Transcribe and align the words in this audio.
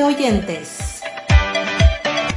de 0.00 0.04
Oyentes. 0.04 1.02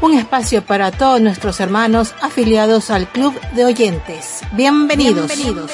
Un 0.01 0.17
espacio 0.17 0.65
para 0.65 0.91
todos 0.91 1.21
nuestros 1.21 1.61
hermanos 1.61 2.13
afiliados 2.21 2.89
al 2.89 3.07
Club 3.07 3.39
de 3.55 3.63
Oyentes. 3.63 4.41
Bienvenidos. 4.51 5.33
Bienvenidos. 5.33 5.71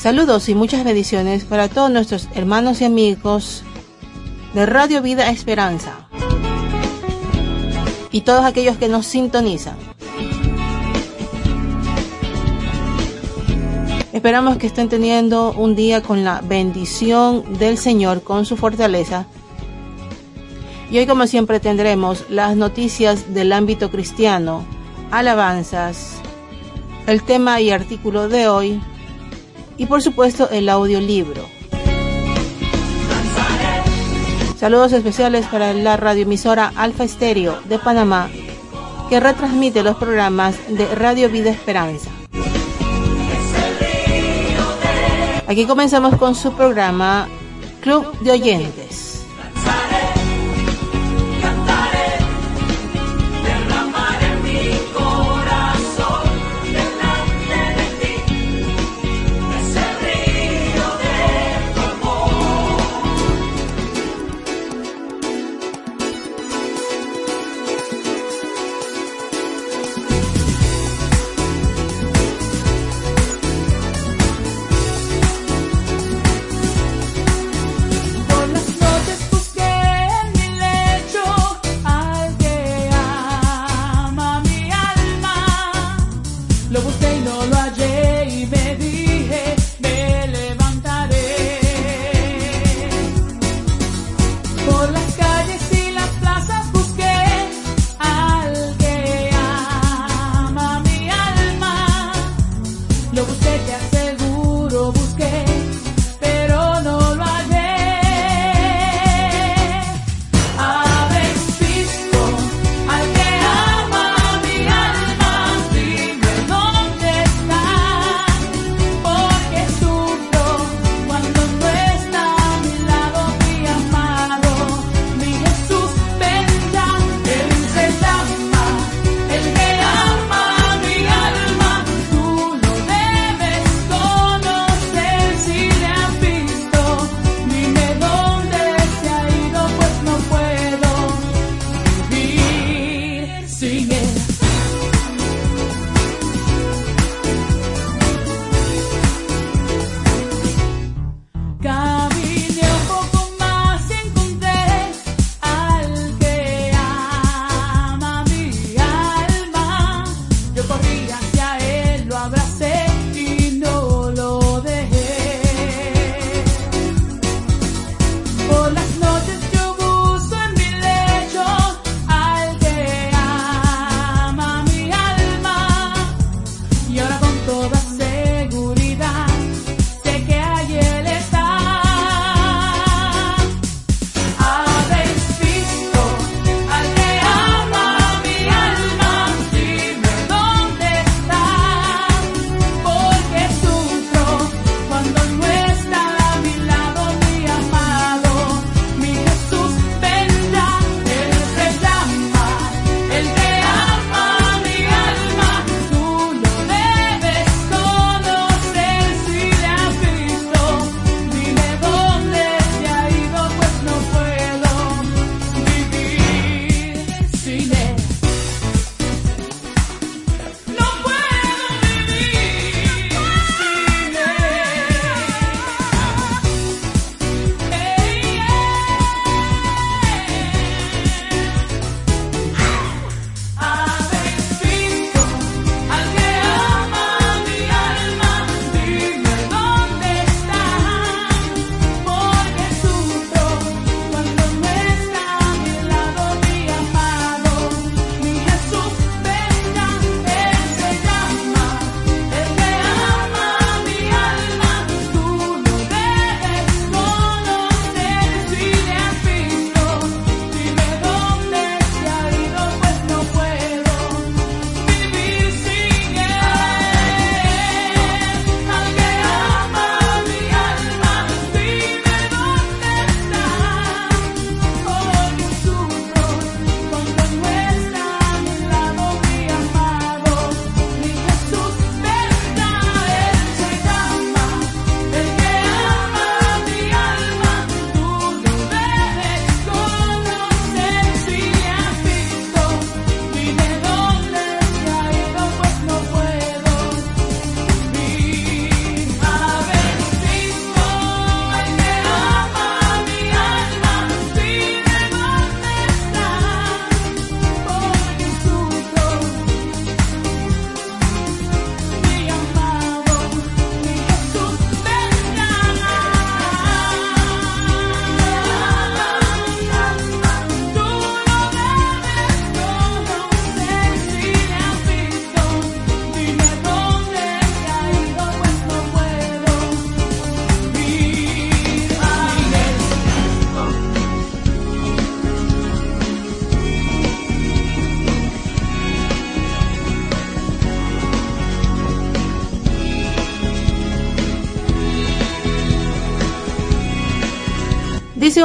Saludos 0.00 0.48
y 0.48 0.54
muchas 0.54 0.82
bendiciones 0.82 1.44
para 1.44 1.68
todos 1.68 1.90
nuestros 1.90 2.26
hermanos 2.34 2.80
y 2.80 2.86
amigos 2.86 3.62
de 4.54 4.64
Radio 4.64 5.02
Vida 5.02 5.28
Esperanza 5.28 6.08
y 8.10 8.22
todos 8.22 8.46
aquellos 8.46 8.78
que 8.78 8.88
nos 8.88 9.04
sintonizan. 9.04 9.76
Esperamos 14.14 14.56
que 14.56 14.68
estén 14.68 14.88
teniendo 14.88 15.52
un 15.52 15.76
día 15.76 16.00
con 16.00 16.24
la 16.24 16.40
bendición 16.40 17.58
del 17.58 17.76
Señor, 17.76 18.22
con 18.22 18.46
su 18.46 18.56
fortaleza. 18.56 19.26
Y 20.90 20.96
hoy 20.96 21.06
como 21.06 21.26
siempre 21.26 21.60
tendremos 21.60 22.24
las 22.30 22.56
noticias 22.56 23.34
del 23.34 23.52
ámbito 23.52 23.90
cristiano, 23.90 24.64
alabanzas, 25.10 26.22
el 27.06 27.22
tema 27.22 27.60
y 27.60 27.70
artículo 27.70 28.30
de 28.30 28.48
hoy, 28.48 28.80
y 29.80 29.86
por 29.86 30.02
supuesto 30.02 30.50
el 30.50 30.68
audiolibro. 30.68 31.42
Saludos 34.58 34.92
especiales 34.92 35.46
para 35.46 35.72
la 35.72 35.96
radioemisora 35.96 36.70
Alfa 36.76 37.04
Estéreo 37.04 37.58
de 37.64 37.78
Panamá, 37.78 38.28
que 39.08 39.18
retransmite 39.20 39.82
los 39.82 39.96
programas 39.96 40.54
de 40.68 40.84
Radio 40.94 41.30
Vida 41.30 41.48
Esperanza. 41.48 42.10
Aquí 45.48 45.64
comenzamos 45.64 46.14
con 46.16 46.34
su 46.34 46.52
programa 46.52 47.26
Club 47.80 48.18
de 48.20 48.32
Oyentes. 48.32 48.89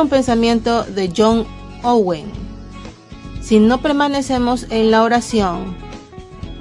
Un 0.01 0.09
pensamiento 0.09 0.83
de 0.83 1.12
John 1.15 1.45
Owen, 1.81 2.25
si 3.42 3.59
no 3.59 3.81
permanecemos 3.81 4.68
en 4.69 4.92
la 4.92 5.03
oración, 5.03 5.77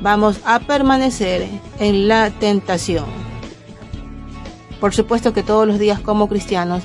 vamos 0.00 0.38
a 0.44 0.60
permanecer 0.60 1.48
en 1.80 2.06
la 2.06 2.30
tentación. 2.30 3.06
Por 4.80 4.94
supuesto 4.94 5.32
que 5.32 5.42
todos 5.42 5.66
los 5.66 5.80
días 5.80 5.98
como 5.98 6.28
cristianos 6.28 6.84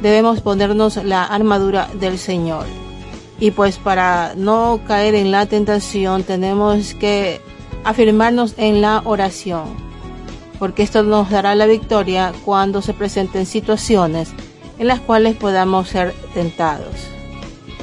debemos 0.00 0.40
ponernos 0.40 0.96
la 0.96 1.24
armadura 1.24 1.88
del 2.00 2.18
Señor. 2.18 2.64
Y 3.38 3.50
pues 3.50 3.76
para 3.76 4.32
no 4.34 4.80
caer 4.88 5.14
en 5.14 5.30
la 5.30 5.44
tentación 5.44 6.22
tenemos 6.22 6.94
que 6.94 7.42
afirmarnos 7.84 8.54
en 8.56 8.80
la 8.80 9.02
oración, 9.04 9.64
porque 10.58 10.84
esto 10.84 11.02
nos 11.02 11.28
dará 11.28 11.54
la 11.54 11.66
victoria 11.66 12.32
cuando 12.46 12.80
se 12.80 12.94
presenten 12.94 13.44
situaciones 13.44 14.32
en 14.82 14.88
las 14.88 14.98
cuales 14.98 15.36
podamos 15.36 15.88
ser 15.88 16.12
tentados. 16.34 16.96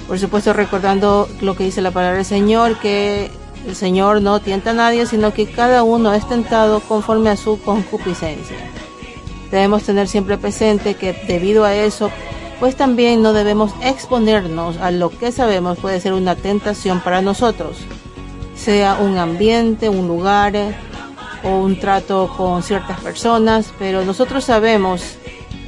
Por 0.05 0.19
supuesto 0.19 0.51
recordando 0.51 1.29
lo 1.39 1.55
que 1.55 1.63
dice 1.63 1.81
la 1.81 1.91
palabra 1.91 2.17
del 2.17 2.25
Señor, 2.25 2.77
que 2.77 3.31
el 3.65 3.73
Señor 3.73 4.21
no 4.21 4.41
tienta 4.41 4.71
a 4.71 4.73
nadie, 4.73 5.05
sino 5.05 5.33
que 5.33 5.49
cada 5.49 5.83
uno 5.83 6.13
es 6.13 6.27
tentado 6.27 6.81
conforme 6.81 7.29
a 7.29 7.37
su 7.37 7.57
concupiscencia. 7.61 8.57
Debemos 9.49 9.83
tener 9.83 10.09
siempre 10.09 10.37
presente 10.37 10.95
que 10.95 11.13
debido 11.25 11.63
a 11.63 11.73
eso, 11.73 12.11
pues 12.59 12.75
también 12.75 13.21
no 13.21 13.31
debemos 13.31 13.71
exponernos 13.81 14.75
a 14.75 14.91
lo 14.91 15.09
que 15.09 15.31
sabemos 15.31 15.77
puede 15.77 16.01
ser 16.01 16.11
una 16.11 16.35
tentación 16.35 16.99
para 16.99 17.21
nosotros, 17.21 17.77
sea 18.55 18.95
un 18.95 19.17
ambiente, 19.17 19.87
un 19.87 20.09
lugar 20.09 20.53
o 21.45 21.49
un 21.59 21.79
trato 21.79 22.29
con 22.35 22.61
ciertas 22.61 22.99
personas, 22.99 23.71
pero 23.79 24.03
nosotros 24.03 24.43
sabemos 24.43 25.15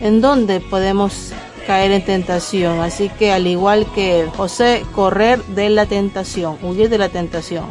en 0.02 0.20
dónde 0.20 0.60
podemos 0.60 1.32
caer 1.66 1.92
en 1.92 2.04
tentación. 2.04 2.80
Así 2.82 3.10
que 3.10 3.32
al 3.32 3.48
igual 3.48 3.86
que 3.94 4.28
José, 4.36 4.84
correr 4.94 5.42
de 5.46 5.70
la 5.70 5.86
tentación, 5.86 6.58
huir 6.62 6.90
de 6.90 6.98
la 6.98 7.10
tentación. 7.10 7.66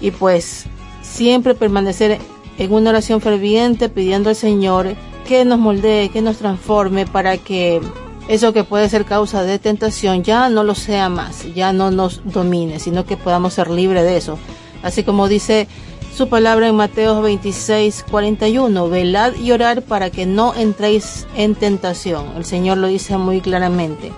Y 0.00 0.12
pues 0.12 0.66
siempre 1.02 1.54
permanecer 1.54 2.18
en 2.58 2.72
una 2.72 2.90
oración 2.90 3.20
ferviente 3.20 3.88
pidiendo 3.88 4.28
al 4.28 4.36
Señor 4.36 4.94
que 5.26 5.44
nos 5.44 5.58
moldee, 5.58 6.10
que 6.10 6.22
nos 6.22 6.38
transforme 6.38 7.06
para 7.06 7.38
que 7.38 7.80
eso 8.28 8.52
que 8.52 8.64
puede 8.64 8.88
ser 8.88 9.04
causa 9.04 9.42
de 9.42 9.58
tentación 9.58 10.22
ya 10.22 10.48
no 10.48 10.62
lo 10.62 10.74
sea 10.74 11.08
más, 11.08 11.52
ya 11.54 11.72
no 11.72 11.90
nos 11.90 12.20
domine, 12.24 12.78
sino 12.78 13.04
que 13.04 13.16
podamos 13.16 13.54
ser 13.54 13.70
libres 13.70 14.04
de 14.04 14.16
eso. 14.16 14.38
Así 14.82 15.02
como 15.02 15.28
dice 15.28 15.68
su 16.14 16.28
palabra 16.28 16.68
en 16.68 16.76
Mateo 16.76 17.22
26, 17.22 18.04
41. 18.10 18.88
Velad 18.88 19.34
y 19.36 19.52
orar 19.52 19.82
para 19.82 20.10
que 20.10 20.26
no 20.26 20.54
entréis 20.54 21.26
en 21.36 21.54
tentación. 21.54 22.26
El 22.36 22.44
Señor 22.44 22.78
lo 22.78 22.88
dice 22.88 23.16
muy 23.16 23.40
claramente. 23.40 24.12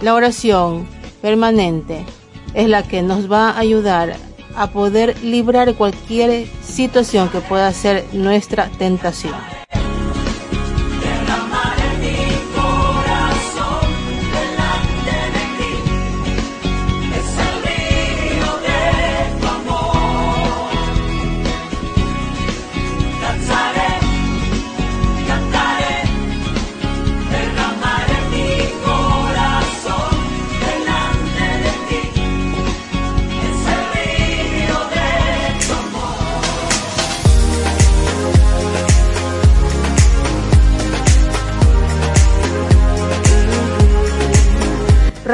La 0.00 0.14
oración 0.14 0.86
permanente 1.20 2.04
es 2.54 2.68
la 2.68 2.82
que 2.82 3.02
nos 3.02 3.30
va 3.30 3.50
a 3.50 3.58
ayudar 3.58 4.16
a 4.56 4.70
poder 4.70 5.22
librar 5.22 5.74
cualquier 5.74 6.46
situación 6.62 7.28
que 7.28 7.40
pueda 7.40 7.72
ser 7.72 8.04
nuestra 8.12 8.68
tentación. 8.78 9.63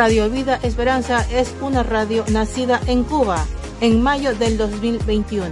Radio 0.00 0.30
Vida 0.30 0.58
Esperanza 0.62 1.26
es 1.30 1.54
una 1.60 1.82
radio 1.82 2.24
nacida 2.28 2.80
en 2.86 3.04
Cuba 3.04 3.44
en 3.82 4.00
mayo 4.00 4.34
del 4.34 4.56
2021. 4.56 5.50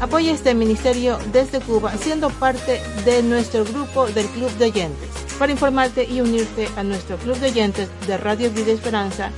Apoya 0.00 0.32
este 0.32 0.54
ministerio 0.54 1.18
desde 1.30 1.60
Cuba 1.60 1.92
siendo 1.98 2.30
parte 2.30 2.80
de 3.04 3.22
nuestro 3.22 3.66
grupo 3.66 4.06
del 4.06 4.24
Club 4.28 4.50
de 4.52 4.64
Oyentes. 4.64 5.10
Para 5.38 5.52
informarte 5.52 6.04
y 6.04 6.22
unirte 6.22 6.66
a 6.78 6.82
nuestro 6.82 7.18
Club 7.18 7.36
de 7.40 7.48
Oyentes 7.48 7.90
de 8.06 8.16
Radio 8.16 8.50
Vida 8.52 8.72
Esperanza, 8.72 9.30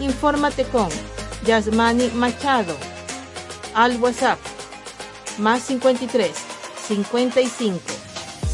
infórmate 0.00 0.64
con 0.64 0.88
Yasmani 1.44 2.08
Machado 2.14 2.74
al 3.74 4.00
WhatsApp 4.00 4.38
más 5.36 5.60
53 5.64 6.30
55 6.88 7.80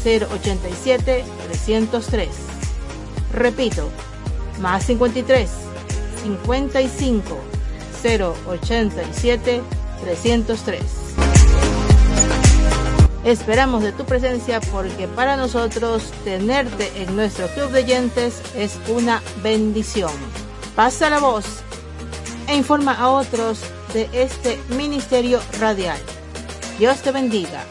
087 0.03 1.23
303. 1.47 2.29
Repito, 3.31 3.89
más 4.59 4.85
53 4.85 5.49
55 6.23 7.37
087 8.03 9.61
303. 10.03 10.81
Esperamos 13.23 13.83
de 13.83 13.93
tu 13.93 14.03
presencia 14.03 14.59
porque 14.59 15.07
para 15.07 15.37
nosotros 15.37 16.11
tenerte 16.25 16.91
en 17.01 17.15
nuestro 17.15 17.47
club 17.47 17.71
de 17.71 17.83
oyentes 17.83 18.41
es 18.55 18.77
una 18.89 19.21
bendición. 19.41 20.11
Pasa 20.75 21.09
la 21.09 21.19
voz 21.19 21.45
e 22.47 22.55
informa 22.55 22.93
a 22.93 23.09
otros 23.09 23.61
de 23.93 24.09
este 24.11 24.59
ministerio 24.69 25.39
radial. 25.59 25.99
Dios 26.77 27.01
te 27.01 27.11
bendiga. 27.11 27.63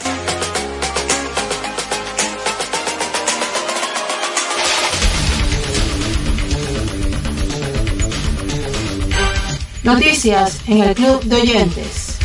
Noticias 9.84 10.60
en 10.68 10.78
el 10.78 10.94
Club 10.94 11.24
de 11.24 11.36
Oyentes. 11.40 12.16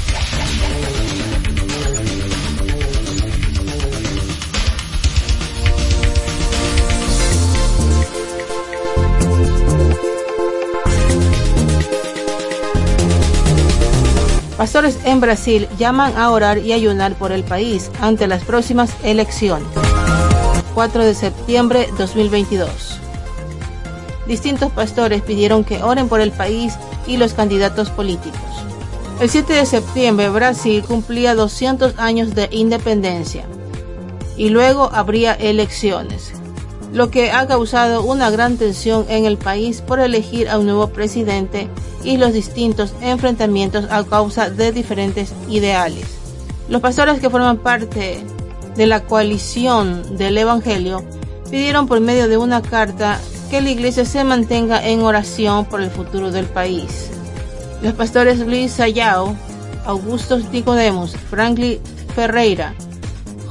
Pastores 14.55 14.99
en 15.05 15.19
Brasil 15.19 15.67
llaman 15.79 16.15
a 16.15 16.29
orar 16.29 16.59
y 16.59 16.73
ayunar 16.73 17.15
por 17.15 17.31
el 17.31 17.43
país 17.43 17.89
ante 17.99 18.27
las 18.27 18.43
próximas 18.43 18.91
elecciones. 19.03 19.67
4 20.75 21.03
de 21.03 21.15
septiembre 21.15 21.87
2022. 21.97 22.99
Distintos 24.27 24.71
pastores 24.71 25.23
pidieron 25.23 25.63
que 25.63 25.81
oren 25.81 26.07
por 26.07 26.21
el 26.21 26.31
país 26.31 26.77
y 27.07 27.17
los 27.17 27.33
candidatos 27.33 27.89
políticos. 27.89 28.39
El 29.19 29.29
7 29.29 29.51
de 29.53 29.65
septiembre 29.65 30.29
Brasil 30.29 30.83
cumplía 30.83 31.33
200 31.33 31.97
años 31.97 32.35
de 32.35 32.49
independencia 32.51 33.45
y 34.37 34.49
luego 34.49 34.91
habría 34.93 35.33
elecciones, 35.33 36.33
lo 36.93 37.09
que 37.09 37.31
ha 37.31 37.47
causado 37.47 38.03
una 38.03 38.29
gran 38.29 38.57
tensión 38.57 39.05
en 39.09 39.25
el 39.25 39.37
país 39.37 39.81
por 39.81 39.99
elegir 39.99 40.47
a 40.49 40.59
un 40.59 40.65
nuevo 40.65 40.89
presidente 40.89 41.67
y 42.03 42.17
los 42.17 42.33
distintos 42.33 42.93
enfrentamientos 43.01 43.85
a 43.89 44.03
causa 44.03 44.49
de 44.49 44.71
diferentes 44.71 45.33
ideales. 45.49 46.05
Los 46.69 46.81
pastores 46.81 47.19
que 47.19 47.29
forman 47.29 47.57
parte 47.57 48.19
de 48.75 48.85
la 48.85 49.03
coalición 49.03 50.17
del 50.17 50.37
Evangelio 50.37 51.03
pidieron 51.49 51.87
por 51.87 51.99
medio 52.01 52.27
de 52.27 52.37
una 52.37 52.61
carta 52.61 53.19
que 53.49 53.61
la 53.61 53.69
iglesia 53.69 54.05
se 54.05 54.23
mantenga 54.23 54.85
en 54.85 55.01
oración 55.01 55.65
por 55.65 55.81
el 55.81 55.89
futuro 55.89 56.31
del 56.31 56.45
país. 56.45 57.09
Los 57.81 57.93
pastores 57.93 58.39
Luis 58.39 58.73
Sayao, 58.73 59.35
Augusto 59.85 60.37
Nicodemus, 60.37 61.15
Franklin 61.29 61.79
Ferreira, 62.15 62.73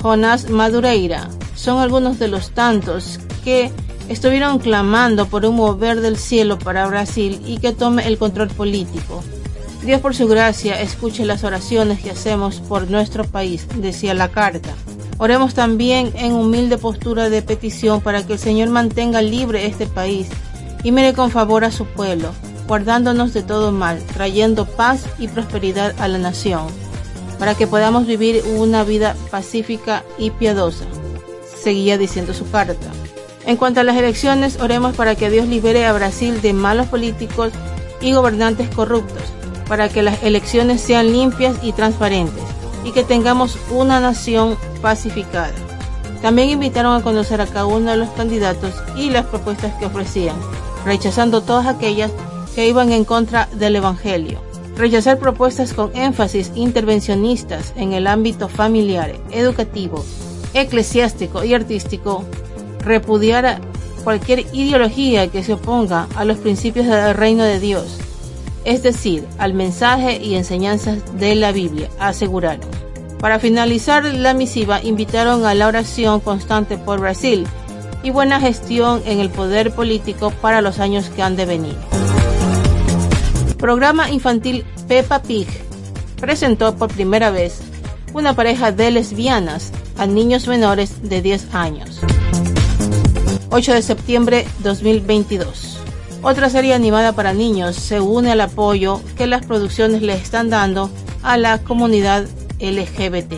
Jonás 0.03 0.51
Madureira 0.51 1.29
son 1.55 1.79
algunos 1.81 2.19
de 2.19 2.29
los 2.29 2.51
tantos 2.51 3.19
que 3.43 3.71
estuvieron 4.09 4.59
clamando 4.59 5.27
por 5.27 5.45
un 5.47 5.57
mover 5.57 6.01
del 6.01 6.17
cielo 6.17 6.59
para 6.59 6.87
Brasil 6.87 7.41
y 7.47 7.59
que 7.59 7.73
tome 7.73 8.07
el 8.07 8.19
control 8.19 8.49
político. 8.49 9.23
Dios 9.85 10.01
por 10.01 10.15
su 10.15 10.29
gracia 10.29 10.81
escuche 10.81 11.25
las 11.25 11.45
oraciones 11.45 12.01
que 12.01 12.11
hacemos 12.11 12.61
por 12.61 12.91
nuestro 12.91 13.25
país, 13.25 13.67
decía 13.77 14.15
la 14.15 14.29
carta. 14.29 14.75
Oremos 15.19 15.55
también 15.55 16.13
en 16.15 16.33
humilde 16.33 16.77
postura 16.77 17.31
de 17.31 17.41
petición 17.41 18.03
para 18.03 18.27
que 18.27 18.35
el 18.35 18.39
Señor 18.39 18.69
mantenga 18.69 19.23
libre 19.23 19.67
este 19.67 19.87
país 19.87 20.29
y 20.83 20.93
mire 20.93 21.15
con 21.15 21.31
favor 21.31 21.65
a 21.65 21.71
su 21.71 21.87
pueblo, 21.87 22.33
guardándonos 22.69 23.33
de 23.33 23.43
todo 23.43 23.73
mal, 23.73 23.99
trayendo 24.13 24.67
paz 24.67 25.07
y 25.19 25.29
prosperidad 25.29 25.95
a 25.99 26.09
la 26.09 26.19
nación, 26.19 26.67
para 27.39 27.55
que 27.55 27.67
podamos 27.67 28.07
vivir 28.07 28.43
una 28.59 28.85
vida 28.85 29.17
pacífica 29.31 30.05
y 30.19 30.31
piadosa. 30.31 30.85
Seguía 31.63 31.97
diciendo 31.97 32.35
su 32.35 32.49
carta. 32.51 32.91
En 33.47 33.57
cuanto 33.57 33.81
a 33.81 33.85
las 33.85 33.97
elecciones, 33.97 34.61
oremos 34.61 34.95
para 34.97 35.15
que 35.15 35.31
Dios 35.31 35.49
libere 35.49 35.87
a 35.87 35.95
Brasil 35.95 36.43
de 36.43 36.53
malos 36.53 36.89
políticos 36.89 37.53
y 38.03 38.13
gobernantes 38.13 38.69
corruptos, 38.69 39.23
para 39.67 39.89
que 39.89 40.03
las 40.03 40.23
elecciones 40.23 40.83
sean 40.83 41.11
limpias 41.11 41.57
y 41.63 41.73
transparentes 41.73 42.56
y 42.87 42.93
que 42.93 43.03
tengamos 43.03 43.59
una 43.71 43.99
nación 43.99 44.57
pacificada. 44.81 45.53
También 46.23 46.51
invitaron 46.51 46.99
a 46.99 47.03
conocer 47.03 47.41
a 47.41 47.47
cada 47.47 47.67
uno 47.67 47.91
de 47.91 47.97
los 47.97 48.09
candidatos 48.11 48.73
y 48.97 49.11
las 49.11 49.27
propuestas 49.27 49.75
que 49.75 49.87
ofrecían, 49.87 50.37
rechazando 50.85 51.43
todas 51.43 51.67
aquellas 51.67 52.13
que 52.55 52.69
iban 52.69 52.93
en 52.93 53.05
contra 53.05 53.49
del 53.53 53.77
Evangelio. 53.77 54.41
Rechazar 54.77 55.19
propuestas 55.19 55.73
con 55.73 55.95
énfasis 55.97 56.53
intervencionistas 56.55 57.73
en 57.77 57.93
el 57.93 58.07
ámbito 58.07 58.49
familiar, 58.49 59.15
educativo, 59.33 60.05
eclesiástico 60.55 61.45
y 61.45 61.55
artístico, 61.55 62.25
repudiar 62.81 63.61
cualquier 64.05 64.47
ideología 64.53 65.27
que 65.29 65.43
se 65.43 65.55
oponga 65.55 66.07
a 66.15 66.25
los 66.25 66.39
principios 66.39 66.87
del 66.87 67.15
reino 67.15 67.43
de 67.43 67.59
Dios, 67.59 67.99
es 68.67 68.83
decir, 68.83 69.25
al 69.39 69.55
mensaje 69.55 70.21
y 70.21 70.35
enseñanzas 70.35 70.99
de 71.19 71.37
la 71.37 71.53
Biblia, 71.53 71.89
aseguraron. 72.01 72.69
Para 73.21 73.39
finalizar 73.39 74.05
la 74.05 74.35
misiva, 74.35 74.83
invitaron 74.83 75.47
a 75.47 75.55
la 75.55 75.69
oración 75.69 76.19
constante 76.19 76.77
por 76.77 77.01
Brasil 77.01 77.47
y 78.03 78.11
buena 78.11 78.41
gestión 78.41 79.03
en 79.07 79.21
el 79.21 79.31
poder 79.31 79.73
político 79.73 80.33
para 80.43 80.63
los 80.63 80.81
años 80.81 81.09
que 81.11 81.23
han 81.23 81.37
de 81.37 81.47
venir. 81.47 81.77
Programa 83.57 84.11
infantil 84.11 84.65
Peppa 84.89 85.23
Pig 85.23 85.47
presentó 86.21 86.77
por 86.77 86.93
primera 86.93 87.31
vez 87.31 87.61
una 88.15 88.35
pareja 88.35 88.73
de 88.73 88.91
lesbianas 88.91 89.71
a 89.97 90.07
niños 90.07 90.49
menores 90.49 91.09
de 91.09 91.23
10 91.23 91.55
años. 91.55 92.01
8 93.51 93.75
de 93.75 93.83
septiembre 93.83 94.45
2022. 94.59 95.66
Otra 96.29 96.51
serie 96.51 96.75
animada 96.75 97.13
para 97.13 97.33
niños 97.33 97.77
se 97.77 98.01
une 98.01 98.33
al 98.33 98.41
apoyo 98.41 99.01
que 99.17 99.29
las 99.29 99.47
producciones 99.47 100.03
le 100.03 100.15
están 100.15 100.51
dando 100.51 100.91
a 101.23 101.37
la 101.37 101.59
comunidad 101.63 102.27
LGBT, 102.59 103.35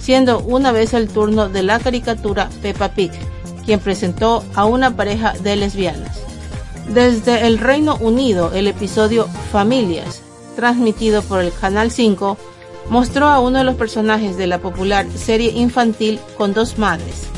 siendo 0.00 0.40
una 0.40 0.72
vez 0.72 0.92
el 0.92 1.06
turno 1.06 1.48
de 1.48 1.62
la 1.62 1.78
caricatura 1.78 2.48
Peppa 2.62 2.88
Pig, 2.88 3.12
quien 3.64 3.78
presentó 3.78 4.44
a 4.56 4.64
una 4.64 4.96
pareja 4.96 5.34
de 5.34 5.54
lesbianas. 5.54 6.18
Desde 6.92 7.46
el 7.46 7.58
Reino 7.58 7.96
Unido, 8.00 8.50
el 8.54 8.66
episodio 8.66 9.28
Familias, 9.52 10.20
transmitido 10.56 11.22
por 11.22 11.40
el 11.40 11.52
Canal 11.52 11.92
5, 11.92 12.36
mostró 12.90 13.28
a 13.28 13.38
uno 13.38 13.58
de 13.58 13.64
los 13.64 13.76
personajes 13.76 14.36
de 14.36 14.48
la 14.48 14.58
popular 14.58 15.06
serie 15.14 15.52
infantil 15.52 16.18
con 16.36 16.54
dos 16.54 16.76
madres. 16.76 17.28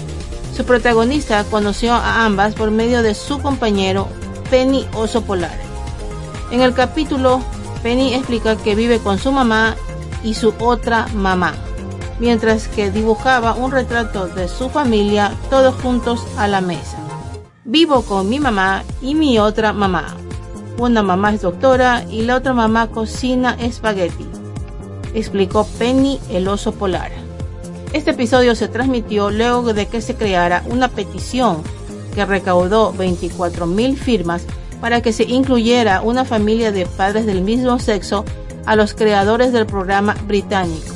Su 0.57 0.65
protagonista 0.65 1.45
conoció 1.45 1.93
a 1.93 2.25
ambas 2.25 2.55
por 2.55 2.71
medio 2.71 3.03
de 3.03 3.15
su 3.15 3.39
compañero 3.43 4.09
Penny 4.51 4.87
Oso 4.95 5.23
Polar. 5.23 5.59
En 6.51 6.63
el 6.63 6.73
capítulo, 6.73 7.41
Penny 7.83 8.15
explica 8.15 8.57
que 8.57 8.75
vive 8.75 8.99
con 8.99 9.19
su 9.19 9.31
mamá 9.31 9.77
y 10.25 10.35
su 10.35 10.55
otra 10.59 11.07
mamá, 11.15 11.55
mientras 12.19 12.69
que 12.69 12.91
dibujaba 12.91 13.55
un 13.55 13.71
retrato 13.71 14.27
de 14.27 14.49
su 14.49 14.71
familia 14.71 15.33
todos 15.51 15.75
juntos 15.83 16.27
a 16.37 16.49
la 16.49 16.61
mesa. 16.61 16.99
Vivo 17.65 18.03
con 18.03 18.29
mi 18.29 18.41
mamá 18.41 18.83
y 19.03 19.15
mi 19.15 19.39
otra 19.39 19.73
mamá. 19.73 20.17
Una 20.79 21.03
mamá 21.03 21.35
es 21.35 21.43
doctora 21.43 22.05
y 22.09 22.23
la 22.23 22.37
otra 22.37 22.55
mamá 22.55 22.87
cocina 22.87 23.57
espagueti, 23.61 24.27
explicó 25.13 25.67
Penny 25.79 26.19
el 26.31 26.49
oso 26.49 26.73
polar. 26.73 27.11
Este 27.93 28.13
episodio 28.13 28.55
se 28.55 28.69
transmitió 28.69 29.31
luego 29.31 29.75
de 29.75 29.87
que 29.87 30.01
se 30.01 30.15
creara 30.15 30.63
una 30.69 30.89
petición 30.89 31.63
que 32.15 32.25
recaudó 32.25 32.93
24.000 32.95 33.97
firmas 33.97 34.43
para 34.81 35.01
que 35.03 35.13
se 35.13 35.25
incluyera 35.25 36.03
una 36.03 36.25
familia 36.25 36.73
de 36.73 36.87
padres 36.87 37.27
del 37.27 37.43
mismo 37.43 37.79
sexo 37.79 38.25
a 38.67 38.77
los 38.77 38.95
creadores 38.95 39.53
del 39.53 39.67
programa 39.67 40.15
británico, 40.27 40.95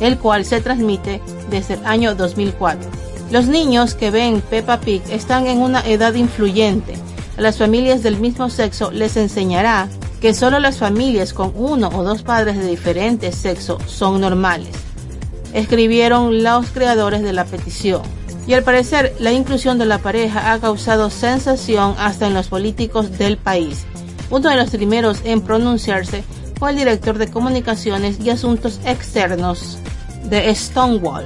el 0.00 0.18
cual 0.18 0.44
se 0.44 0.60
transmite 0.60 1.20
desde 1.50 1.74
el 1.74 1.86
año 1.86 2.14
2004. 2.14 2.90
Los 3.30 3.46
niños 3.46 3.94
que 3.94 4.10
ven 4.10 4.40
Peppa 4.40 4.80
Pig 4.80 5.02
están 5.10 5.46
en 5.46 5.58
una 5.58 5.86
edad 5.86 6.14
influyente. 6.14 6.94
A 7.36 7.42
las 7.42 7.58
familias 7.58 8.02
del 8.02 8.18
mismo 8.18 8.50
sexo 8.50 8.90
les 8.90 9.16
enseñará 9.16 9.88
que 10.20 10.34
solo 10.34 10.58
las 10.58 10.78
familias 10.78 11.32
con 11.32 11.52
uno 11.54 11.88
o 11.94 12.02
dos 12.02 12.22
padres 12.22 12.58
de 12.58 12.66
diferente 12.66 13.32
sexo 13.32 13.78
son 13.86 14.20
normales. 14.20 14.74
Escribieron 15.52 16.42
los 16.42 16.70
creadores 16.70 17.22
de 17.22 17.32
la 17.32 17.44
petición. 17.44 18.02
Y 18.46 18.54
al 18.54 18.64
parecer 18.64 19.14
la 19.20 19.32
inclusión 19.32 19.78
de 19.78 19.86
la 19.86 19.98
pareja 19.98 20.52
ha 20.52 20.60
causado 20.60 21.10
sensación 21.10 21.94
hasta 21.98 22.26
en 22.26 22.34
los 22.34 22.48
políticos 22.48 23.18
del 23.18 23.36
país. 23.36 23.86
Uno 24.30 24.48
de 24.48 24.56
los 24.56 24.70
primeros 24.70 25.20
en 25.24 25.40
pronunciarse 25.40 26.24
fue 26.58 26.70
el 26.70 26.76
director 26.76 27.18
de 27.18 27.30
comunicaciones 27.30 28.18
y 28.20 28.30
asuntos 28.30 28.80
externos 28.84 29.78
de 30.24 30.54
Stonewall, 30.54 31.24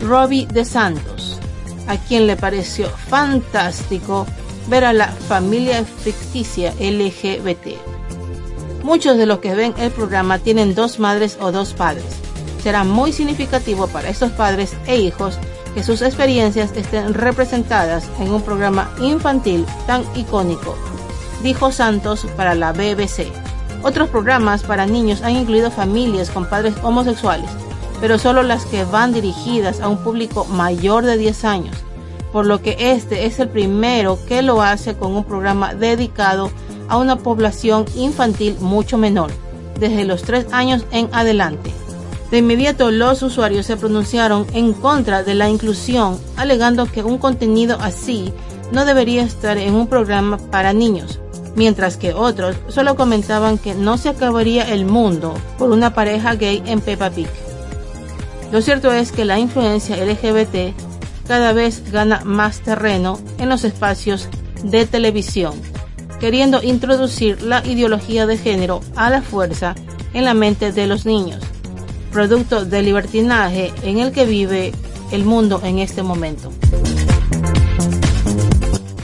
Robbie 0.00 0.46
Santos, 0.64 1.38
a 1.86 1.96
quien 1.96 2.26
le 2.26 2.36
pareció 2.36 2.88
fantástico 2.88 4.26
ver 4.68 4.84
a 4.84 4.92
la 4.92 5.08
familia 5.08 5.84
ficticia 5.84 6.72
LGBT. 6.80 7.76
Muchos 8.82 9.18
de 9.18 9.26
los 9.26 9.40
que 9.40 9.54
ven 9.54 9.74
el 9.78 9.90
programa 9.90 10.38
tienen 10.38 10.74
dos 10.74 10.98
madres 10.98 11.36
o 11.40 11.52
dos 11.52 11.72
padres. 11.72 12.04
Será 12.62 12.84
muy 12.84 13.12
significativo 13.12 13.88
para 13.88 14.08
estos 14.08 14.32
padres 14.32 14.74
e 14.86 14.96
hijos 14.96 15.38
que 15.76 15.82
sus 15.82 16.00
experiencias 16.00 16.72
estén 16.74 17.12
representadas 17.12 18.08
en 18.18 18.32
un 18.32 18.40
programa 18.40 18.90
infantil 18.98 19.66
tan 19.86 20.04
icónico, 20.14 20.74
dijo 21.42 21.70
Santos 21.70 22.26
para 22.34 22.54
la 22.54 22.72
BBC. 22.72 23.30
Otros 23.82 24.08
programas 24.08 24.62
para 24.62 24.86
niños 24.86 25.20
han 25.20 25.36
incluido 25.36 25.70
familias 25.70 26.30
con 26.30 26.48
padres 26.48 26.72
homosexuales, 26.82 27.50
pero 28.00 28.18
solo 28.18 28.42
las 28.42 28.64
que 28.64 28.84
van 28.84 29.12
dirigidas 29.12 29.82
a 29.82 29.88
un 29.88 29.98
público 29.98 30.46
mayor 30.46 31.04
de 31.04 31.18
10 31.18 31.44
años, 31.44 31.76
por 32.32 32.46
lo 32.46 32.62
que 32.62 32.78
este 32.78 33.26
es 33.26 33.38
el 33.38 33.50
primero 33.50 34.18
que 34.26 34.40
lo 34.40 34.62
hace 34.62 34.96
con 34.96 35.14
un 35.14 35.24
programa 35.24 35.74
dedicado 35.74 36.50
a 36.88 36.96
una 36.96 37.16
población 37.16 37.84
infantil 37.96 38.56
mucho 38.60 38.96
menor, 38.96 39.30
desde 39.78 40.06
los 40.06 40.22
3 40.22 40.54
años 40.54 40.86
en 40.90 41.10
adelante. 41.12 41.70
De 42.30 42.38
inmediato 42.38 42.90
los 42.90 43.22
usuarios 43.22 43.66
se 43.66 43.76
pronunciaron 43.76 44.46
en 44.52 44.72
contra 44.72 45.22
de 45.22 45.34
la 45.34 45.48
inclusión, 45.48 46.18
alegando 46.36 46.90
que 46.90 47.04
un 47.04 47.18
contenido 47.18 47.78
así 47.80 48.32
no 48.72 48.84
debería 48.84 49.22
estar 49.22 49.58
en 49.58 49.74
un 49.74 49.86
programa 49.86 50.38
para 50.50 50.72
niños, 50.72 51.20
mientras 51.54 51.96
que 51.96 52.12
otros 52.12 52.56
solo 52.68 52.96
comentaban 52.96 53.58
que 53.58 53.74
no 53.74 53.96
se 53.96 54.08
acabaría 54.08 54.64
el 54.72 54.86
mundo 54.86 55.34
por 55.56 55.70
una 55.70 55.94
pareja 55.94 56.34
gay 56.34 56.62
en 56.66 56.80
Peppa 56.80 57.10
Pig. 57.10 57.28
Lo 58.50 58.60
cierto 58.60 58.92
es 58.92 59.12
que 59.12 59.24
la 59.24 59.38
influencia 59.38 59.96
LGBT 59.96 60.74
cada 61.28 61.52
vez 61.52 61.90
gana 61.90 62.22
más 62.24 62.60
terreno 62.60 63.18
en 63.38 63.48
los 63.48 63.64
espacios 63.64 64.28
de 64.62 64.86
televisión, 64.86 65.54
queriendo 66.20 66.62
introducir 66.62 67.42
la 67.42 67.64
ideología 67.66 68.26
de 68.26 68.38
género 68.38 68.80
a 68.94 69.10
la 69.10 69.22
fuerza 69.22 69.74
en 70.12 70.24
la 70.24 70.34
mente 70.34 70.72
de 70.72 70.86
los 70.86 71.04
niños, 71.04 71.40
producto 72.16 72.64
del 72.64 72.86
libertinaje 72.86 73.74
en 73.82 73.98
el 73.98 74.10
que 74.10 74.24
vive 74.24 74.72
el 75.12 75.26
mundo 75.26 75.60
en 75.62 75.80
este 75.80 76.02
momento. 76.02 76.50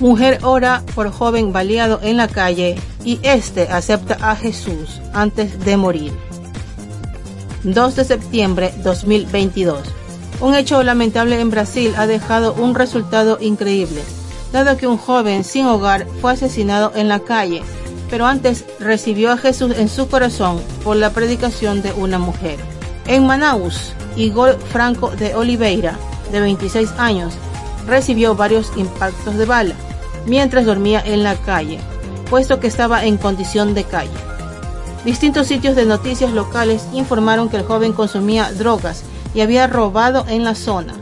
Mujer 0.01 0.39
ora 0.45 0.83
por 0.95 1.13
joven 1.13 1.53
baleado 1.53 2.01
en 2.03 2.17
la 2.17 2.27
calle 2.27 2.77
y 3.05 3.21
este 3.23 3.69
acepta 3.69 4.17
a 4.23 4.35
Jesús 4.35 5.03
antes 5.13 5.63
de 5.63 5.77
morir. 5.77 6.15
2 7.65 7.97
de 7.97 8.05
septiembre 8.07 8.73
2022. 8.83 9.81
Un 10.41 10.55
hecho 10.55 10.83
lamentable 10.83 11.39
en 11.39 11.51
Brasil 11.51 11.93
ha 11.99 12.07
dejado 12.07 12.55
un 12.55 12.75
resultado 12.75 13.37
increíble, 13.43 14.01
dado 14.55 14.79
que 14.79 14.87
un 14.87 14.97
joven 14.97 15.45
sin 15.45 15.67
hogar 15.67 16.07
fue 16.23 16.33
asesinado 16.33 16.93
en 16.95 17.09
la 17.09 17.21
calle, 17.21 17.63
pero 18.09 18.25
antes 18.25 18.65
recibió 18.81 19.33
a 19.33 19.37
Jesús 19.37 19.75
en 19.77 19.91
su 19.91 20.09
corazón 20.09 20.63
por 20.83 20.97
la 20.97 21.11
predicación 21.11 21.83
de 21.83 21.93
una 21.93 22.19
mujer. 22.19 22.72
En 23.07 23.27
Manaus, 23.27 23.93
Igor 24.17 24.59
Franco 24.59 25.11
de 25.11 25.35
Oliveira, 25.35 25.99
de 26.31 26.41
26 26.41 26.93
años, 26.99 27.35
recibió 27.87 28.37
varios 28.37 28.71
impactos 28.77 29.37
de 29.37 29.45
bala 29.45 29.75
mientras 30.25 30.67
dormía 30.67 31.03
en 31.05 31.25
la 31.25 31.35
calle, 31.35 31.81
puesto 32.31 32.61
que 32.61 32.69
estaba 32.69 33.05
en 33.05 33.17
condición 33.17 33.75
de 33.75 33.83
calle. 33.85 34.11
Distintos 35.05 35.49
sitios 35.49 35.75
de 35.75 35.85
noticias 35.85 36.33
locales 36.33 36.87
informaron 36.93 37.49
que 37.49 37.57
el 37.57 37.65
joven 37.65 37.93
consumía 37.93 38.53
drogas 38.53 39.03
y 39.35 39.41
había 39.41 39.67
robado 39.67 40.25
en 40.29 40.45
la 40.45 40.55
zona, 40.55 40.95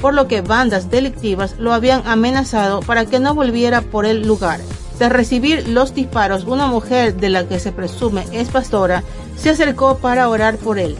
por 0.00 0.14
lo 0.14 0.26
que 0.26 0.40
bandas 0.40 0.90
delictivas 0.90 1.54
lo 1.58 1.72
habían 1.72 2.02
amenazado 2.04 2.80
para 2.80 3.06
que 3.06 3.20
no 3.20 3.34
volviera 3.34 3.80
por 3.80 4.06
el 4.06 4.26
lugar. 4.26 4.58
De 4.98 5.08
recibir 5.08 5.68
los 5.68 5.94
disparos, 5.94 6.42
una 6.44 6.66
mujer 6.66 7.14
de 7.14 7.28
la 7.28 7.46
que 7.46 7.60
se 7.60 7.70
presume 7.70 8.24
es 8.32 8.48
pastora 8.48 9.04
se 9.36 9.50
acercó 9.50 9.98
para 9.98 10.28
orar 10.28 10.56
por 10.56 10.80
él 10.80 10.98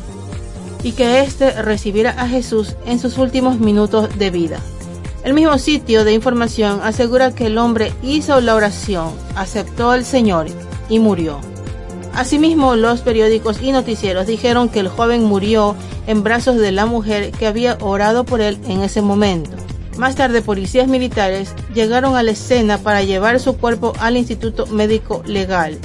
y 0.82 0.92
que 0.92 1.20
éste 1.20 1.62
recibiera 1.62 2.11
a 2.11 2.28
Jesús 2.28 2.76
en 2.87 2.99
sus 2.99 3.18
últimos 3.18 3.58
minutos 3.58 4.08
de 4.18 4.30
vida. 4.30 4.61
El 5.25 5.35
mismo 5.35 5.58
sitio 5.58 6.04
de 6.04 6.12
información 6.12 6.80
asegura 6.82 7.35
que 7.35 7.47
el 7.47 7.58
hombre 7.58 7.92
hizo 8.02 8.40
la 8.40 8.54
oración, 8.54 9.11
aceptó 9.35 9.90
al 9.90 10.04
Señor 10.04 10.47
y 10.88 11.00
murió. 11.00 11.40
Asimismo, 12.14 12.76
los 12.76 13.00
periódicos 13.00 13.61
y 13.61 13.73
noticieros 13.73 14.26
dijeron 14.26 14.68
que 14.68 14.80
el 14.80 14.88
joven 14.88 15.25
murió 15.25 15.76
en 16.06 16.23
brazos 16.23 16.56
de 16.56 16.73
la 16.73 16.87
mujer 16.87 17.32
que 17.32 17.47
había 17.47 17.76
orado 17.80 18.25
por 18.25 18.40
él 18.40 18.58
en 18.66 18.82
ese 18.82 19.02
momento. 19.02 19.50
Más 19.99 20.14
tarde, 20.14 20.42
policías 20.42 20.88
militares 20.88 21.54
llegaron 21.75 22.16
a 22.16 22.23
la 22.23 22.30
escena 22.30 22.78
para 22.78 23.02
llevar 23.02 23.40
su 23.40 23.56
cuerpo 23.56 23.92
al 24.00 24.16
Instituto 24.16 24.66
Médico 24.66 25.23
Legal 25.26 25.78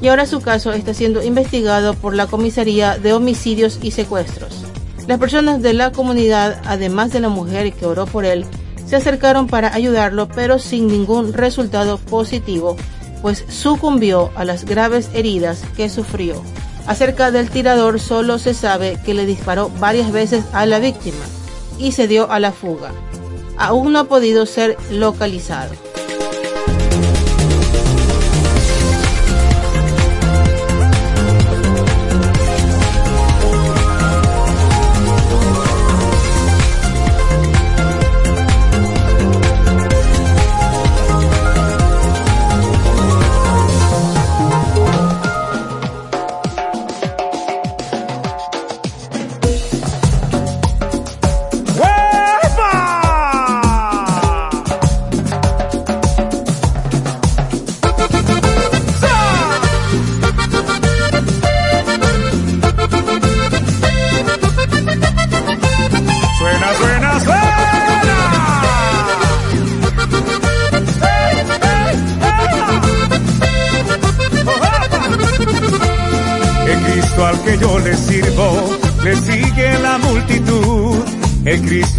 y 0.00 0.08
ahora 0.08 0.26
su 0.26 0.40
caso 0.40 0.72
está 0.72 0.94
siendo 0.94 1.22
investigado 1.22 1.94
por 1.94 2.14
la 2.14 2.26
Comisaría 2.26 2.98
de 2.98 3.12
Homicidios 3.12 3.78
y 3.82 3.90
Secuestros. 3.90 4.64
Las 5.06 5.18
personas 5.18 5.60
de 5.60 5.72
la 5.72 5.92
comunidad, 5.92 6.60
además 6.64 7.12
de 7.12 7.20
la 7.20 7.28
mujer 7.28 7.72
que 7.72 7.86
oró 7.86 8.06
por 8.06 8.24
él, 8.24 8.44
se 8.86 8.96
acercaron 8.96 9.46
para 9.46 9.74
ayudarlo, 9.74 10.28
pero 10.28 10.58
sin 10.58 10.88
ningún 10.88 11.32
resultado 11.32 11.98
positivo, 11.98 12.76
pues 13.22 13.44
sucumbió 13.48 14.30
a 14.34 14.44
las 14.44 14.64
graves 14.64 15.10
heridas 15.14 15.62
que 15.76 15.88
sufrió. 15.88 16.42
Acerca 16.86 17.30
del 17.30 17.50
tirador 17.50 18.00
solo 18.00 18.38
se 18.38 18.54
sabe 18.54 18.98
que 19.04 19.14
le 19.14 19.26
disparó 19.26 19.70
varias 19.78 20.10
veces 20.10 20.44
a 20.52 20.66
la 20.66 20.78
víctima 20.78 21.24
y 21.78 21.92
se 21.92 22.08
dio 22.08 22.30
a 22.30 22.40
la 22.40 22.52
fuga. 22.52 22.92
Aún 23.58 23.92
no 23.92 24.00
ha 24.00 24.04
podido 24.04 24.46
ser 24.46 24.76
localizado. 24.90 25.72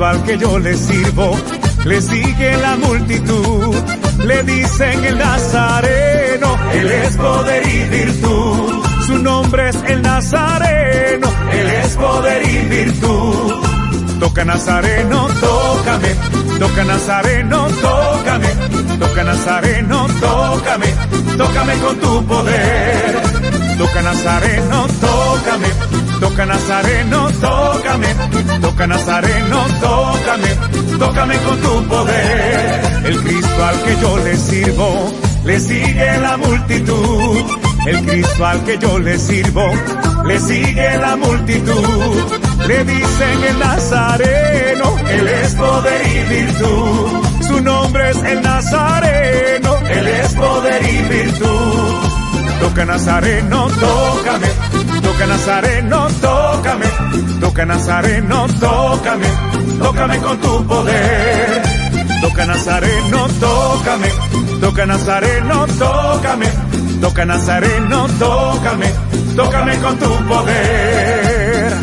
Al 0.06 0.24
que 0.24 0.38
yo 0.38 0.58
le 0.60 0.76
sirvo, 0.76 1.38
le 1.86 2.02
sigue 2.02 2.58
la 2.58 2.76
multitud, 2.78 3.76
le 4.26 4.44
dicen 4.44 5.06
el 5.06 5.18
Nazareno, 5.18 6.58
él 6.74 6.92
es 6.92 7.18
poder 7.18 7.68
y 7.68 7.84
virtud, 7.90 8.84
su 9.06 9.18
nombre 9.20 9.70
es 9.70 9.78
el 9.88 10.02
Nazareno, 10.02 11.28
él 11.52 11.70
es 11.84 11.96
poder 11.96 12.50
y 12.50 12.58
virtud. 12.70 13.54
Toca 14.20 14.46
Nazareno, 14.46 15.28
tócame, 15.40 16.16
toca 16.60 16.84
Nazareno, 16.84 17.68
tócame, 17.82 18.48
toca 19.00 19.24
Nazareno, 19.24 20.08
tócame, 20.20 20.88
tócame 21.38 21.74
con 21.80 22.00
tu 22.00 22.26
poder. 22.26 23.22
Toca 23.78 24.02
Nazareno, 24.04 24.88
tócame, 25.02 25.68
toca 26.22 26.46
Nazareno, 26.46 27.30
tócame, 27.42 28.08
toca 28.62 28.88
Nazareno, 28.88 29.66
tócame, 29.82 30.50
tócame 31.00 31.38
con 31.40 31.58
tu 31.60 31.84
poder. 31.88 32.82
El 33.06 33.20
Cristo 33.24 33.66
al 33.66 33.82
que 33.84 33.98
yo 34.00 34.18
le 34.20 34.38
sirvo, 34.38 35.12
le 35.44 35.60
sigue 35.60 36.18
la 36.20 36.38
multitud. 36.38 37.38
El 37.88 38.06
Cristo 38.06 38.46
al 38.46 38.64
que 38.64 38.78
yo 38.78 39.00
le 39.00 39.18
sirvo, 39.18 39.66
le 40.26 40.40
sigue 40.40 40.98
la 40.98 41.16
multitud. 41.18 42.16
Le 42.68 42.84
dicen 42.86 43.44
el 43.50 43.60
Nazareno, 43.60 44.96
Él 45.10 45.28
es 45.28 45.56
poder 45.56 46.08
y 46.08 46.36
virtud. 46.36 47.08
Su 47.48 47.62
nombre 47.62 48.12
es 48.12 48.24
el 48.24 48.42
Nazareno, 48.44 49.78
Él 49.90 50.08
es 50.08 50.34
poder 50.36 50.84
y 50.84 50.98
virtud. 51.16 52.12
Toca 52.62 52.86
Nazareno, 52.86 53.68
tócame, 53.68 54.48
toca 55.02 55.26
Nazareno, 55.26 56.08
tócame, 56.22 56.86
toca 57.40 57.66
Nazareno, 57.66 58.48
tócame, 58.60 59.28
tócame 59.80 60.18
con 60.20 60.38
tu 60.40 60.68
poder. 60.68 61.62
Toca 62.22 62.46
Nazareno, 62.46 63.28
tócame, 63.40 64.10
toca 64.62 64.86
Nazareno, 64.86 65.66
tócame, 65.80 66.48
toca 67.02 67.26
Nazareno, 67.26 68.08
tócame, 68.20 68.94
tócame 69.36 69.78
con 69.80 69.98
tu 69.98 70.16
poder. 70.28 71.74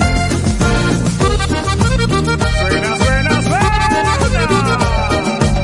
Suena, 2.69 2.97
suena, 2.97 3.43
suena. 3.43 3.79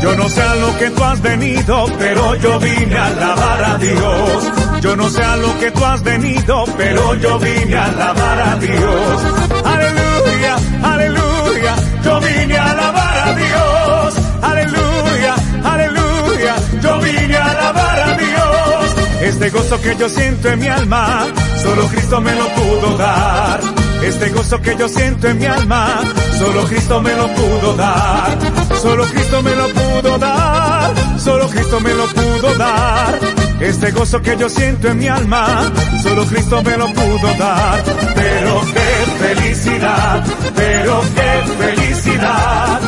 Yo 0.00 0.16
no 0.16 0.28
sé 0.28 0.42
a 0.42 0.54
lo 0.56 0.78
que 0.78 0.90
tú 0.90 1.04
has 1.04 1.22
venido, 1.22 1.86
pero 1.98 2.34
yo 2.36 2.58
vine 2.60 2.96
a 2.96 3.06
alabar 3.06 3.64
a 3.64 3.78
Dios. 3.78 4.63
Yo 4.84 4.94
no 4.96 5.08
sé 5.08 5.24
a 5.24 5.36
lo 5.36 5.58
que 5.58 5.70
tú 5.70 5.82
has 5.82 6.02
venido, 6.02 6.62
pero 6.76 7.14
yo 7.14 7.38
vine 7.38 7.74
a 7.74 7.86
alabar 7.86 8.38
a 8.38 8.56
Dios. 8.56 9.22
Aleluya, 9.64 10.56
aleluya, 10.82 11.74
yo 12.04 12.20
vine 12.20 12.54
a 12.58 12.70
alabar 12.70 13.18
a 13.28 13.34
Dios. 13.34 14.14
Aleluya, 14.42 15.34
aleluya, 15.64 16.56
yo 16.82 16.98
vine 17.00 17.34
a 17.34 17.50
alabar 17.50 17.98
a 17.98 18.16
Dios. 18.18 18.94
Este 19.22 19.48
gozo 19.48 19.80
que 19.80 19.96
yo 19.96 20.06
siento 20.06 20.50
en 20.50 20.60
mi 20.60 20.66
alma, 20.66 21.28
solo 21.62 21.86
Cristo 21.86 22.20
me 22.20 22.34
lo 22.34 22.46
pudo 22.48 22.98
dar. 22.98 23.60
Este 24.02 24.28
gozo 24.28 24.60
que 24.60 24.76
yo 24.76 24.86
siento 24.86 25.28
en 25.28 25.38
mi 25.38 25.46
alma, 25.46 26.00
solo 26.38 26.62
Cristo 26.66 27.00
me 27.00 27.14
lo 27.14 27.26
pudo 27.28 27.72
dar. 27.72 28.36
Solo 28.82 29.04
Cristo 29.06 29.42
me 29.42 29.56
lo 29.56 29.66
pudo 29.68 30.18
dar. 30.18 30.92
Solo 31.18 31.48
Cristo 31.48 31.80
me 31.80 31.94
lo 31.94 32.04
pudo 32.04 32.54
dar. 32.56 33.33
Este 33.60 33.90
gozo 33.92 34.20
que 34.20 34.36
yo 34.36 34.48
siento 34.48 34.88
en 34.88 34.98
mi 34.98 35.08
alma, 35.08 35.72
solo 36.02 36.26
Cristo 36.26 36.62
me 36.62 36.76
lo 36.76 36.92
pudo 36.92 37.34
dar. 37.38 37.82
Pero 38.14 38.60
qué 38.72 39.34
felicidad, 39.34 40.24
pero 40.54 41.00
qué 41.14 41.64
felicidad. 41.64 42.80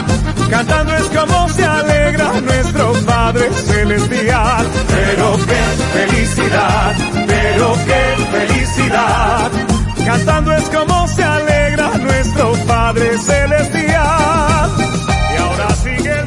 Cantando 0.50 0.94
es 0.94 1.04
como 1.04 1.48
se 1.50 1.64
alegra 1.64 2.40
nuestro 2.40 2.92
Padre 3.04 3.50
Celestial. 3.52 4.66
Pero 4.88 5.36
qué 5.46 5.98
felicidad, 5.98 6.94
pero 7.26 7.76
qué 7.86 8.38
felicidad. 8.38 9.50
Cantando 10.04 10.52
es 10.52 10.68
como 10.68 11.08
se 11.08 11.24
alegra 11.24 11.90
nuestro 11.98 12.52
Padre 12.66 13.18
Celestial. 13.18 14.70
Y 15.32 15.36
ahora 15.42 15.74
sigue 15.82 16.10
el 16.10 16.26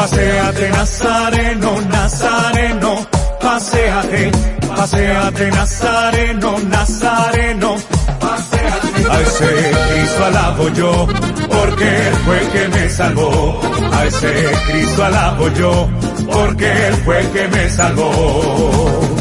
Paseate 0.00 0.70
Nazareno, 0.70 1.78
Nazareno, 1.82 3.06
paseate, 3.38 4.30
paseate 4.74 5.50
Nazareno, 5.50 6.58
Nazareno, 6.70 7.76
paseate. 8.18 9.10
A 9.10 9.20
ese 9.20 9.72
Cristo 9.92 10.24
alabo 10.24 10.68
yo, 10.70 11.06
porque 11.50 11.84
Él 11.84 12.14
fue 12.24 12.40
el 12.40 12.48
que 12.48 12.68
me 12.68 12.88
salvó. 12.88 13.60
A 13.92 14.06
ese 14.06 14.32
Cristo 14.68 15.04
alabo 15.04 15.48
yo, 15.48 15.88
porque 16.32 16.86
Él 16.86 16.94
fue 17.04 17.20
el 17.20 17.30
que 17.32 17.48
me 17.48 17.68
salvó. 17.68 19.19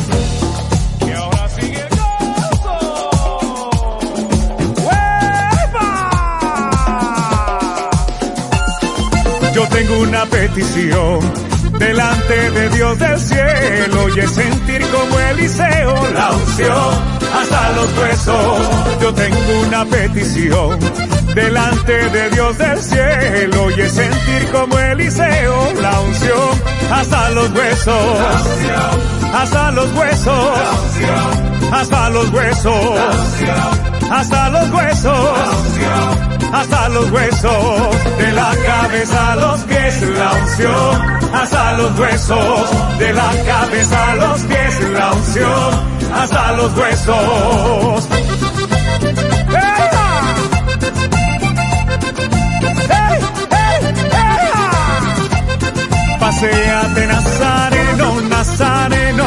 Yo 9.59 9.67
tengo 9.67 9.99
una 9.99 10.25
petición 10.25 11.19
delante 11.77 12.51
de 12.51 12.69
Dios 12.69 12.97
del 12.97 13.19
cielo 13.19 14.07
y 14.07 14.25
sentir 14.25 14.81
como 14.87 15.19
Eliseo 15.19 16.11
la 16.13 16.31
unción 16.31 16.93
hasta 17.37 17.71
los 17.73 17.97
huesos. 17.97 18.69
Yo 19.01 19.13
tengo 19.13 19.37
una 19.67 19.83
petición 19.83 20.79
delante 21.35 21.91
de 21.91 22.29
Dios 22.29 22.57
del 22.57 22.79
cielo 22.79 23.69
y 23.71 23.89
sentir 23.89 24.49
como 24.53 24.79
Eliseo 24.79 25.73
la 25.81 25.99
unción 25.99 26.61
hasta 26.93 27.29
los 27.31 27.51
huesos, 27.51 28.17
hasta 29.33 29.71
los 29.71 29.93
huesos, 29.93 30.59
hasta 31.73 32.09
los 32.11 32.29
huesos, 32.29 32.99
hasta 34.09 34.49
los 34.51 34.69
huesos 34.69 36.28
hasta 36.53 36.89
los 36.89 37.11
huesos, 37.11 38.17
de 38.17 38.31
la 38.31 38.51
cabeza 38.65 39.31
a 39.31 39.35
los 39.35 39.59
pies 39.61 40.01
la 40.01 40.31
unción, 40.33 41.01
hasta 41.33 41.73
los 41.73 41.99
huesos, 41.99 42.69
de 42.99 43.13
la 43.13 43.31
cabeza 43.45 44.11
a 44.11 44.15
los 44.15 44.41
pies 44.41 44.89
la 44.91 45.11
unción, 45.13 46.13
hasta 46.13 46.51
los 46.53 46.77
huesos. 46.77 48.09
Paseate 56.19 57.07
Nazareno, 57.07 58.21
Nazareno, 58.29 59.25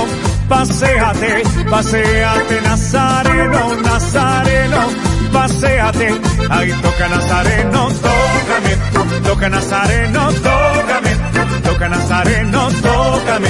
paseate, 0.49 1.43
paseate 1.69 2.61
Nazareno, 2.63 3.75
Nazareno, 3.83 5.12
paseate. 5.33 6.21
Ahí 6.51 6.73
toca 6.83 7.09
Nazareno, 7.09 7.89
tócame, 7.89 8.73
toca 9.25 9.49
Nazareno, 9.49 10.33
tócame, 10.33 11.11
toca 11.65 11.89
Nazareno, 11.89 12.69
tócame, 12.83 13.49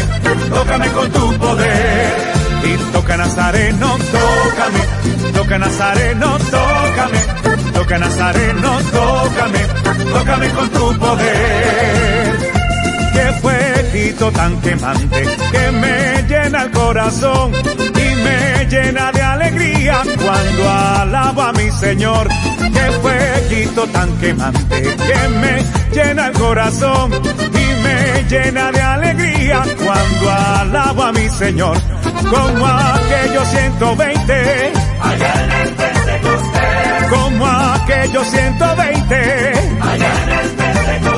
tócame 0.55 0.89
con 0.89 1.11
tu 1.11 1.39
poder. 1.39 2.33
Y 2.65 2.93
toca 2.93 3.17
Nazareno, 3.17 3.99
tócame, 4.17 5.33
toca 5.35 5.59
Nazareno, 5.59 6.39
tócame, 6.39 7.21
toca 7.75 7.99
Nazareno, 7.99 8.79
tócame, 8.93 9.61
tócame 10.15 10.49
con 10.51 10.71
tu 10.71 10.99
poder 10.99 12.62
que 13.13 13.33
fueguito 13.41 14.31
tan 14.33 14.61
quemante 14.61 15.23
que 15.53 15.71
me 15.73 16.23
llena 16.29 16.63
el 16.63 16.71
corazón 16.71 17.53
y 17.55 18.15
me 18.25 18.67
llena 18.67 19.13
de 19.13 19.23
alegría 19.23 20.03
cuando 20.23 20.71
alabo 20.71 21.43
a 21.43 21.53
mi 21.53 21.71
Señor. 21.71 22.29
Que 22.59 22.91
fueguito 23.03 23.87
tan 23.89 24.17
quemante 24.19 24.83
que 24.83 25.29
me 25.41 25.63
llena 25.93 26.29
el 26.29 26.33
corazón 26.39 27.13
y 27.13 27.83
me 27.83 28.25
llena 28.29 28.73
de 28.73 28.81
alegría 28.81 29.63
cuando 29.77 30.31
alabo 30.31 31.03
a 31.05 31.13
mi 31.13 31.29
Señor. 31.29 31.77
Como 32.31 32.67
aquellos 32.67 33.49
120 33.49 34.73
allá 35.03 35.45
en 35.45 35.51
el 35.53 35.75
Pentecostés. 35.75 37.09
Como 37.11 37.47
aquellos 37.47 38.27
120 38.29 39.15
allá 39.83 40.13
en 40.23 40.31
el 40.31 40.49
Pentecostés. 40.51 41.12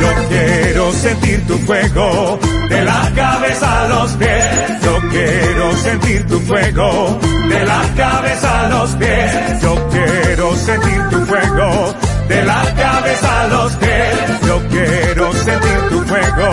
Yo 0.00 0.28
quiero 0.28 0.92
sentir 0.92 1.46
tu 1.46 1.58
fuego 1.58 2.38
de 2.68 2.84
la 2.84 3.12
cabeza 3.14 3.82
a 3.84 3.88
los 3.88 4.12
pies. 4.12 4.82
Yo 4.82 4.98
quiero 5.10 5.76
sentir 5.76 6.26
tu 6.26 6.40
fuego 6.40 7.20
de 7.48 7.64
la 7.66 7.82
cabeza 7.96 8.60
a 8.60 8.68
los 8.68 8.90
pies. 8.96 9.62
Yo 9.62 9.88
quiero 9.90 10.56
sentir 10.56 11.08
tu 11.10 11.26
fuego 11.26 11.94
de 12.28 12.44
la 12.44 12.62
cabeza 12.74 13.40
a 13.40 13.48
los 13.48 13.72
pies. 13.76 14.40
Yo 14.46 14.68
quiero 14.68 15.32
sentir 15.32 15.78
tu 15.90 16.00
fuego 16.04 16.50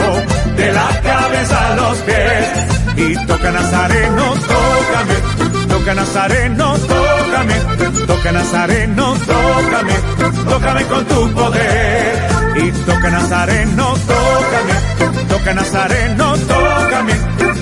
de 0.57 0.71
la 0.73 1.01
cabeza 1.01 1.71
a 1.71 1.75
los 1.75 1.97
pies. 1.99 2.67
Y 2.97 3.27
toca 3.27 3.51
Nazareno, 3.51 4.33
tócame, 4.33 5.67
toca 5.69 5.93
Nazareno, 5.93 6.75
tócame, 6.79 7.55
toca 8.07 8.31
Nazareno, 8.31 9.13
tócame, 9.13 9.93
tócame 10.49 10.83
con 10.85 11.05
tu 11.05 11.31
poder. 11.33 11.76
Toca 12.87 13.09
Nazareno, 13.11 13.93
tócame, 14.07 15.25
toca 15.27 15.53
Nazareno, 15.53 16.37
tócame, 16.37 17.13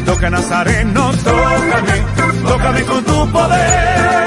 toca 0.06 0.30
Nazareno, 0.30 1.12
tócame, 1.24 2.04
tócame 2.48 2.84
con 2.84 3.04
tu 3.04 3.32
poder. 3.32 4.25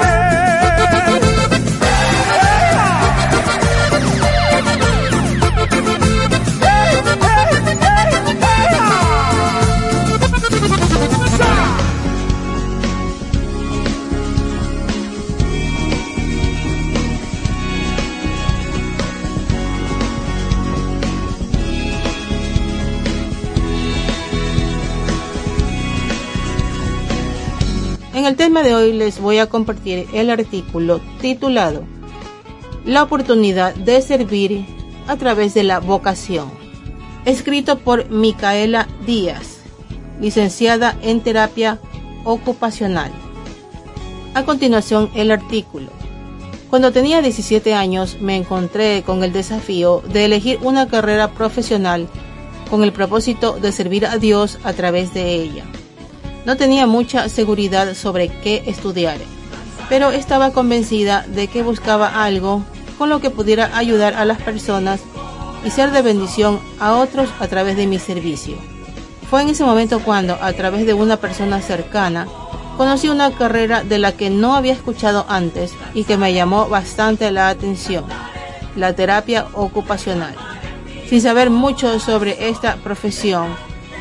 De 28.63 28.75
hoy 28.75 28.93
les 28.93 29.19
voy 29.19 29.37
a 29.37 29.47
compartir 29.47 30.07
el 30.13 30.29
artículo 30.29 30.99
titulado 31.21 31.83
La 32.85 33.03
oportunidad 33.03 33.73
de 33.73 34.01
servir 34.01 34.65
a 35.07 35.15
través 35.15 35.53
de 35.53 35.63
la 35.63 35.79
vocación, 35.79 36.51
escrito 37.25 37.79
por 37.79 38.09
Micaela 38.09 38.87
Díaz, 39.05 39.59
licenciada 40.19 40.97
en 41.01 41.21
terapia 41.21 41.79
ocupacional. 42.25 43.11
A 44.33 44.43
continuación, 44.43 45.09
el 45.15 45.31
artículo. 45.31 45.87
Cuando 46.69 46.91
tenía 46.91 47.21
17 47.21 47.73
años 47.73 48.17
me 48.19 48.35
encontré 48.35 49.03
con 49.03 49.23
el 49.23 49.31
desafío 49.31 50.03
de 50.11 50.25
elegir 50.25 50.59
una 50.61 50.87
carrera 50.87 51.31
profesional 51.31 52.07
con 52.69 52.83
el 52.83 52.91
propósito 52.91 53.53
de 53.59 53.71
servir 53.71 54.05
a 54.05 54.17
Dios 54.17 54.59
a 54.63 54.73
través 54.73 55.13
de 55.13 55.33
ella. 55.33 55.65
No 56.49 56.57
tenía 56.57 56.87
mucha 56.87 57.29
seguridad 57.29 57.93
sobre 57.93 58.27
qué 58.27 58.63
estudiar, 58.65 59.19
pero 59.87 60.09
estaba 60.09 60.49
convencida 60.49 61.23
de 61.27 61.45
que 61.45 61.61
buscaba 61.61 62.23
algo 62.23 62.63
con 62.97 63.07
lo 63.07 63.21
que 63.21 63.29
pudiera 63.29 63.77
ayudar 63.77 64.15
a 64.15 64.25
las 64.25 64.41
personas 64.41 64.99
y 65.63 65.69
ser 65.69 65.91
de 65.91 66.01
bendición 66.01 66.59
a 66.79 66.93
otros 66.93 67.29
a 67.39 67.47
través 67.47 67.77
de 67.77 67.85
mi 67.85 67.99
servicio. 67.99 68.55
Fue 69.29 69.43
en 69.43 69.49
ese 69.49 69.63
momento 69.63 69.99
cuando, 69.99 70.39
a 70.41 70.51
través 70.53 70.87
de 70.87 70.95
una 70.95 71.17
persona 71.17 71.61
cercana, 71.61 72.27
conocí 72.77 73.09
una 73.09 73.29
carrera 73.29 73.83
de 73.83 73.99
la 73.99 74.13
que 74.13 74.31
no 74.31 74.55
había 74.55 74.73
escuchado 74.73 75.27
antes 75.29 75.71
y 75.93 76.03
que 76.03 76.17
me 76.17 76.33
llamó 76.33 76.67
bastante 76.67 77.29
la 77.29 77.49
atención, 77.49 78.05
la 78.75 78.93
terapia 78.93 79.45
ocupacional. 79.53 80.33
Sin 81.07 81.21
saber 81.21 81.51
mucho 81.51 81.99
sobre 81.99 82.49
esta 82.49 82.77
profesión, 82.77 83.55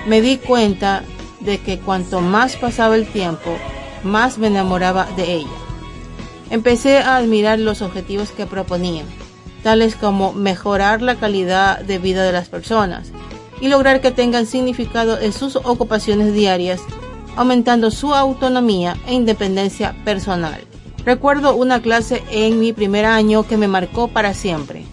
me 0.07 0.23
di 0.23 0.39
cuenta 0.39 1.03
de 1.49 1.59
que 1.59 1.79
cuanto 1.79 2.21
más 2.21 2.57
pasaba 2.57 2.95
el 2.95 3.09
tiempo, 3.09 3.57
más 4.05 4.37
me 4.37 4.49
enamoraba 4.49 5.09
de 5.17 5.33
ella. 5.33 5.49
Empecé 6.51 6.99
a 6.99 7.17
admirar 7.17 7.59
los 7.59 7.81
objetivos 7.81 8.31
que 8.33 8.45
proponía, 8.45 9.05
tales 9.63 9.97
como 9.97 10.35
mejorar 10.35 11.01
la 11.01 11.17
calidad 11.17 11.81
de 11.81 11.99
vida 11.99 12.23
de 12.23 12.33
las 12.33 12.51
personas 12.51 13.13
y 13.63 13.69
lograr 13.69 14.03
que 14.03 14.11
tengan 14.11 14.45
significado 14.45 15.19
en 15.19 15.33
sus 15.33 15.57
ocupaciones 15.57 16.35
diarias, 16.35 16.83
aumentando 17.35 17.91
su 17.91 18.15
autonomía 18.15 18.99
e 19.07 19.15
independencia 19.15 19.97
personal. 20.05 20.61
Recuerdo 21.07 21.57
una 21.57 21.81
clase 21.81 22.23
en 22.31 22.61
mi 22.61 22.75
primer 22.75 23.07
año 23.07 23.47
que 23.47 23.57
me 23.57 23.69
marcó 23.69 24.09
para 24.09 24.35
siempre. 24.35 24.85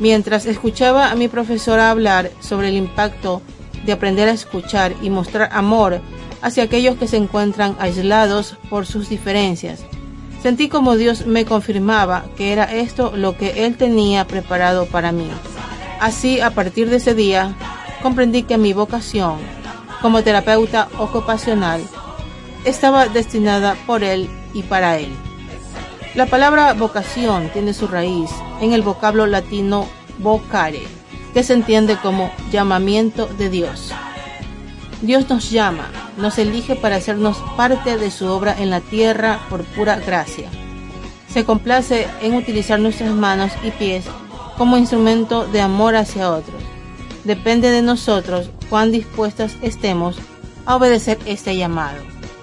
Mientras 0.00 0.46
escuchaba 0.46 1.12
a 1.12 1.14
mi 1.14 1.28
profesora 1.28 1.92
hablar 1.92 2.32
sobre 2.40 2.70
el 2.70 2.76
impacto 2.76 3.40
de 3.84 3.92
aprender 3.92 4.28
a 4.28 4.32
escuchar 4.32 4.94
y 5.02 5.10
mostrar 5.10 5.48
amor 5.52 6.00
hacia 6.40 6.64
aquellos 6.64 6.96
que 6.96 7.08
se 7.08 7.16
encuentran 7.16 7.76
aislados 7.78 8.56
por 8.68 8.86
sus 8.86 9.08
diferencias. 9.08 9.84
Sentí 10.42 10.68
como 10.68 10.96
Dios 10.96 11.26
me 11.26 11.44
confirmaba 11.44 12.24
que 12.36 12.52
era 12.52 12.64
esto 12.64 13.12
lo 13.16 13.36
que 13.36 13.64
Él 13.64 13.76
tenía 13.76 14.26
preparado 14.26 14.86
para 14.86 15.12
mí. 15.12 15.28
Así, 16.00 16.40
a 16.40 16.50
partir 16.50 16.90
de 16.90 16.96
ese 16.96 17.14
día, 17.14 17.54
comprendí 18.02 18.42
que 18.42 18.58
mi 18.58 18.72
vocación 18.72 19.38
como 20.00 20.24
terapeuta 20.24 20.88
ocupacional 20.98 21.80
estaba 22.64 23.06
destinada 23.06 23.76
por 23.86 24.02
Él 24.02 24.28
y 24.52 24.62
para 24.62 24.98
Él. 24.98 25.12
La 26.16 26.26
palabra 26.26 26.74
vocación 26.74 27.48
tiene 27.52 27.72
su 27.72 27.86
raíz 27.86 28.30
en 28.60 28.72
el 28.72 28.82
vocablo 28.82 29.26
latino 29.26 29.86
vocare, 30.18 30.82
que 31.32 31.42
se 31.42 31.54
entiende 31.54 31.96
como 31.96 32.30
llamamiento 32.50 33.26
de 33.26 33.48
Dios. 33.50 33.92
Dios 35.02 35.28
nos 35.28 35.50
llama, 35.50 35.90
nos 36.16 36.38
elige 36.38 36.76
para 36.76 36.96
hacernos 36.96 37.38
parte 37.56 37.96
de 37.96 38.10
su 38.10 38.26
obra 38.26 38.54
en 38.58 38.70
la 38.70 38.80
tierra 38.80 39.40
por 39.50 39.64
pura 39.64 39.96
gracia. 39.96 40.48
Se 41.28 41.44
complace 41.44 42.06
en 42.20 42.34
utilizar 42.34 42.78
nuestras 42.78 43.12
manos 43.12 43.52
y 43.64 43.70
pies 43.70 44.04
como 44.56 44.76
instrumento 44.76 45.46
de 45.46 45.60
amor 45.60 45.96
hacia 45.96 46.30
otros. 46.30 46.62
Depende 47.24 47.70
de 47.70 47.82
nosotros 47.82 48.50
cuán 48.68 48.92
dispuestas 48.92 49.56
estemos 49.62 50.18
a 50.66 50.76
obedecer 50.76 51.18
este 51.24 51.56
llamado. 51.56 51.98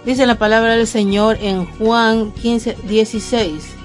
Dice 0.05 0.25
la 0.25 0.35
palabra 0.35 0.75
del 0.75 0.87
Señor 0.87 1.37
en 1.41 1.65
Juan 1.65 2.31
15, 2.31 2.77
16. 2.83 3.75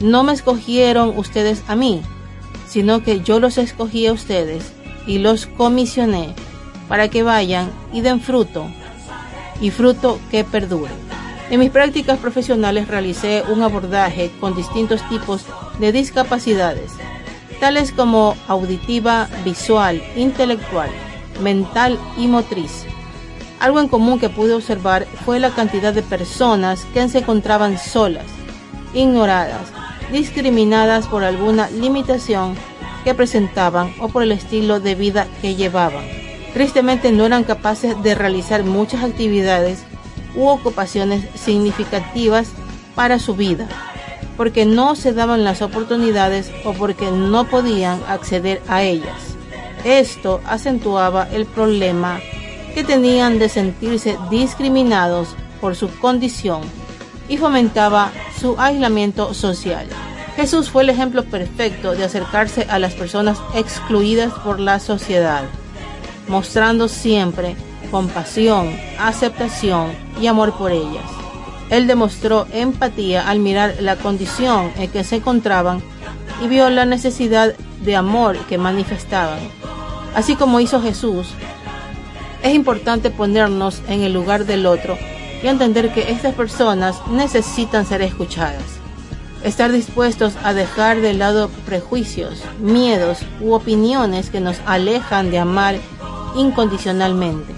No 0.00 0.22
me 0.22 0.32
escogieron 0.32 1.16
ustedes 1.18 1.62
a 1.68 1.76
mí, 1.76 2.02
sino 2.68 3.02
que 3.02 3.20
yo 3.20 3.40
los 3.40 3.58
escogí 3.58 4.06
a 4.06 4.12
ustedes 4.12 4.72
y 5.06 5.18
los 5.18 5.46
comisioné 5.46 6.34
para 6.88 7.08
que 7.08 7.22
vayan 7.22 7.70
y 7.92 8.02
den 8.02 8.20
fruto, 8.20 8.66
y 9.60 9.70
fruto 9.70 10.18
que 10.30 10.44
perdure. 10.44 10.92
En 11.50 11.60
mis 11.60 11.70
prácticas 11.70 12.18
profesionales 12.18 12.88
realicé 12.88 13.42
un 13.48 13.62
abordaje 13.62 14.30
con 14.38 14.54
distintos 14.54 15.06
tipos 15.08 15.44
de 15.78 15.92
discapacidades, 15.92 16.92
tales 17.58 17.90
como 17.92 18.36
auditiva, 18.46 19.28
visual, 19.44 20.02
intelectual, 20.14 20.90
mental 21.42 21.98
y 22.18 22.26
motriz. 22.26 22.84
Algo 23.60 23.80
en 23.80 23.88
común 23.88 24.20
que 24.20 24.28
pude 24.28 24.54
observar 24.54 25.06
fue 25.24 25.40
la 25.40 25.50
cantidad 25.50 25.92
de 25.92 26.02
personas 26.02 26.84
que 26.92 27.08
se 27.08 27.18
encontraban 27.18 27.78
solas, 27.78 28.26
ignoradas, 28.94 29.72
discriminadas 30.12 31.06
por 31.06 31.24
alguna 31.24 31.70
limitación 31.70 32.54
que 33.04 33.14
presentaban 33.14 33.92
o 34.00 34.08
por 34.08 34.22
el 34.22 34.32
estilo 34.32 34.80
de 34.80 34.94
vida 34.94 35.26
que 35.40 35.54
llevaban. 35.54 36.04
Tristemente 36.52 37.12
no 37.12 37.26
eran 37.26 37.44
capaces 37.44 38.00
de 38.02 38.14
realizar 38.14 38.64
muchas 38.64 39.04
actividades 39.04 39.84
u 40.34 40.46
ocupaciones 40.46 41.24
significativas 41.34 42.48
para 42.94 43.18
su 43.18 43.34
vida, 43.34 43.68
porque 44.36 44.64
no 44.64 44.94
se 44.94 45.12
daban 45.12 45.44
las 45.44 45.62
oportunidades 45.62 46.50
o 46.64 46.72
porque 46.72 47.10
no 47.10 47.48
podían 47.48 48.00
acceder 48.08 48.62
a 48.68 48.82
ellas. 48.82 49.36
Esto 49.84 50.40
acentuaba 50.44 51.28
el 51.30 51.46
problema 51.46 52.20
que 52.74 52.84
tenían 52.84 53.38
de 53.38 53.48
sentirse 53.48 54.18
discriminados 54.30 55.34
por 55.60 55.76
su 55.76 55.88
condición 55.98 56.62
y 57.28 57.36
fomentaba 57.36 58.10
su 58.40 58.56
aislamiento 58.58 59.34
social. 59.34 59.86
Jesús 60.36 60.70
fue 60.70 60.82
el 60.82 60.90
ejemplo 60.90 61.24
perfecto 61.24 61.92
de 61.92 62.04
acercarse 62.04 62.66
a 62.70 62.78
las 62.78 62.94
personas 62.94 63.38
excluidas 63.54 64.32
por 64.44 64.60
la 64.60 64.78
sociedad, 64.78 65.42
mostrando 66.28 66.88
siempre 66.88 67.56
compasión, 67.90 68.76
aceptación 68.98 69.92
y 70.20 70.26
amor 70.26 70.56
por 70.56 70.72
ellas. 70.72 71.04
Él 71.70 71.86
demostró 71.86 72.46
empatía 72.52 73.28
al 73.28 73.40
mirar 73.40 73.76
la 73.80 73.96
condición 73.96 74.72
en 74.78 74.90
que 74.90 75.04
se 75.04 75.16
encontraban 75.16 75.82
y 76.42 76.48
vio 76.48 76.70
la 76.70 76.86
necesidad 76.86 77.54
de 77.82 77.96
amor 77.96 78.38
que 78.48 78.58
manifestaban. 78.58 79.40
Así 80.14 80.36
como 80.36 80.60
hizo 80.60 80.80
Jesús, 80.80 81.26
es 82.42 82.54
importante 82.54 83.10
ponernos 83.10 83.82
en 83.88 84.02
el 84.02 84.12
lugar 84.12 84.46
del 84.46 84.66
otro 84.66 84.96
y 85.42 85.46
entender 85.46 85.92
que 85.92 86.10
estas 86.10 86.34
personas 86.34 87.00
necesitan 87.10 87.86
ser 87.86 88.02
escuchadas. 88.02 88.62
Estar 89.44 89.70
dispuestos 89.70 90.34
a 90.42 90.52
dejar 90.52 91.00
de 91.00 91.14
lado 91.14 91.48
prejuicios, 91.64 92.42
miedos 92.58 93.18
u 93.40 93.52
opiniones 93.52 94.30
que 94.30 94.40
nos 94.40 94.56
alejan 94.66 95.30
de 95.30 95.38
amar 95.38 95.76
incondicionalmente. 96.34 97.54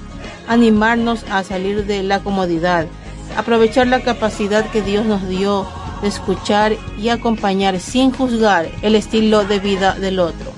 Animarnos 0.47 1.25
a 1.31 1.43
salir 1.43 1.87
de 1.87 2.03
la 2.03 2.21
comodidad, 2.21 2.87
aprovechar 3.37 3.87
la 3.87 4.03
capacidad 4.03 4.69
que 4.71 4.83
Dios 4.83 5.07
nos 5.07 5.27
dio 5.29 5.66
de 6.03 6.09
escuchar 6.09 6.77
y 6.99 7.09
acompañar 7.09 7.79
sin 7.81 8.11
juzgar 8.11 8.69
el 8.83 8.95
estilo 8.95 9.45
de 9.45 9.59
vida 9.59 9.95
del 9.95 10.19
otro. 10.19 10.53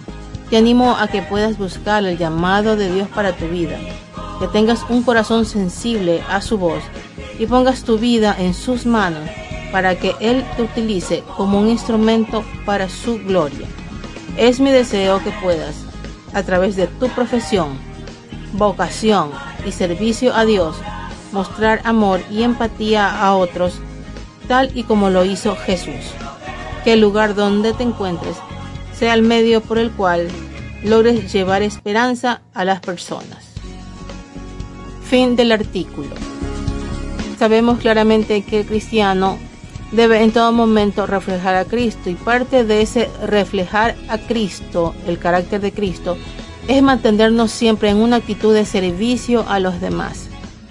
Te 0.50 0.56
animo 0.56 0.96
a 0.98 1.08
que 1.08 1.22
puedas 1.22 1.56
buscar 1.56 2.04
el 2.04 2.18
llamado 2.18 2.76
de 2.76 2.92
Dios 2.92 3.08
para 3.08 3.32
tu 3.32 3.46
vida, 3.46 3.78
que 4.40 4.48
tengas 4.48 4.84
un 4.88 5.02
corazón 5.02 5.46
sensible 5.46 6.22
a 6.28 6.40
su 6.40 6.58
voz 6.58 6.82
y 7.38 7.46
pongas 7.46 7.82
tu 7.84 7.98
vida 7.98 8.34
en 8.38 8.54
sus 8.54 8.86
manos 8.86 9.28
para 9.72 9.98
que 9.98 10.14
Él 10.20 10.44
te 10.56 10.62
utilice 10.62 11.24
como 11.36 11.58
un 11.58 11.68
instrumento 11.68 12.44
para 12.64 12.88
su 12.88 13.18
gloria. 13.18 13.66
Es 14.36 14.60
mi 14.60 14.70
deseo 14.70 15.22
que 15.24 15.30
puedas, 15.42 15.74
a 16.34 16.42
través 16.42 16.76
de 16.76 16.86
tu 16.86 17.08
profesión, 17.08 17.78
vocación 18.52 19.30
y 19.66 19.72
servicio 19.72 20.34
a 20.34 20.44
Dios, 20.44 20.76
mostrar 21.32 21.80
amor 21.84 22.20
y 22.30 22.42
empatía 22.42 23.20
a 23.22 23.34
otros, 23.34 23.74
tal 24.48 24.70
y 24.76 24.84
como 24.84 25.10
lo 25.10 25.24
hizo 25.24 25.56
Jesús. 25.56 26.12
Que 26.84 26.94
el 26.94 27.00
lugar 27.00 27.34
donde 27.34 27.72
te 27.72 27.82
encuentres 27.82 28.36
sea 28.92 29.14
el 29.14 29.22
medio 29.22 29.60
por 29.60 29.78
el 29.78 29.90
cual 29.90 30.28
logres 30.84 31.32
llevar 31.32 31.62
esperanza 31.62 32.42
a 32.54 32.64
las 32.64 32.80
personas. 32.80 33.38
Fin 35.08 35.36
del 35.36 35.52
artículo. 35.52 36.10
Sabemos 37.42 37.80
claramente 37.80 38.42
que 38.42 38.60
el 38.60 38.66
cristiano 38.66 39.36
debe 39.90 40.22
en 40.22 40.30
todo 40.30 40.52
momento 40.52 41.08
reflejar 41.08 41.56
a 41.56 41.64
Cristo 41.64 42.08
y 42.08 42.14
parte 42.14 42.62
de 42.62 42.82
ese 42.82 43.10
reflejar 43.20 43.96
a 44.08 44.16
Cristo, 44.18 44.94
el 45.08 45.18
carácter 45.18 45.60
de 45.60 45.72
Cristo, 45.72 46.16
es 46.68 46.80
mantenernos 46.84 47.50
siempre 47.50 47.90
en 47.90 47.96
una 47.96 48.18
actitud 48.18 48.54
de 48.54 48.64
servicio 48.64 49.44
a 49.48 49.58
los 49.58 49.80
demás, 49.80 50.28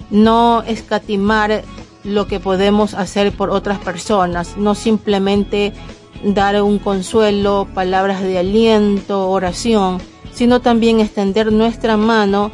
no 0.08 0.62
escatimar 0.62 1.62
lo 2.04 2.26
que 2.26 2.40
podemos 2.40 2.94
hacer 2.94 3.32
por 3.32 3.50
otras 3.50 3.78
personas, 3.78 4.56
no 4.56 4.74
simplemente 4.74 5.74
dar 6.24 6.62
un 6.62 6.78
consuelo, 6.78 7.68
palabras 7.74 8.22
de 8.22 8.38
aliento, 8.38 9.28
oración, 9.28 9.98
sino 10.32 10.60
también 10.62 11.00
extender 11.00 11.52
nuestra 11.52 11.98
mano 11.98 12.50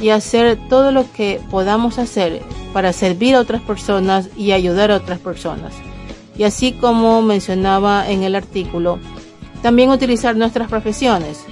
y 0.00 0.10
hacer 0.10 0.56
todo 0.68 0.92
lo 0.92 1.10
que 1.10 1.40
podamos 1.50 1.98
hacer 1.98 2.44
para 2.76 2.92
servir 2.92 3.34
a 3.34 3.40
otras 3.40 3.62
personas 3.62 4.28
y 4.36 4.52
ayudar 4.52 4.90
a 4.90 4.96
otras 4.96 5.18
personas 5.18 5.72
y 6.38 6.44
así 6.44 6.72
como 6.72 7.22
mencionaba 7.22 8.08
en 8.08 8.22
el 8.22 8.34
artículo, 8.34 8.98
también 9.62 9.90
utilizar 9.90 10.36
nuestras 10.36 10.68
profesiones. 10.68 11.44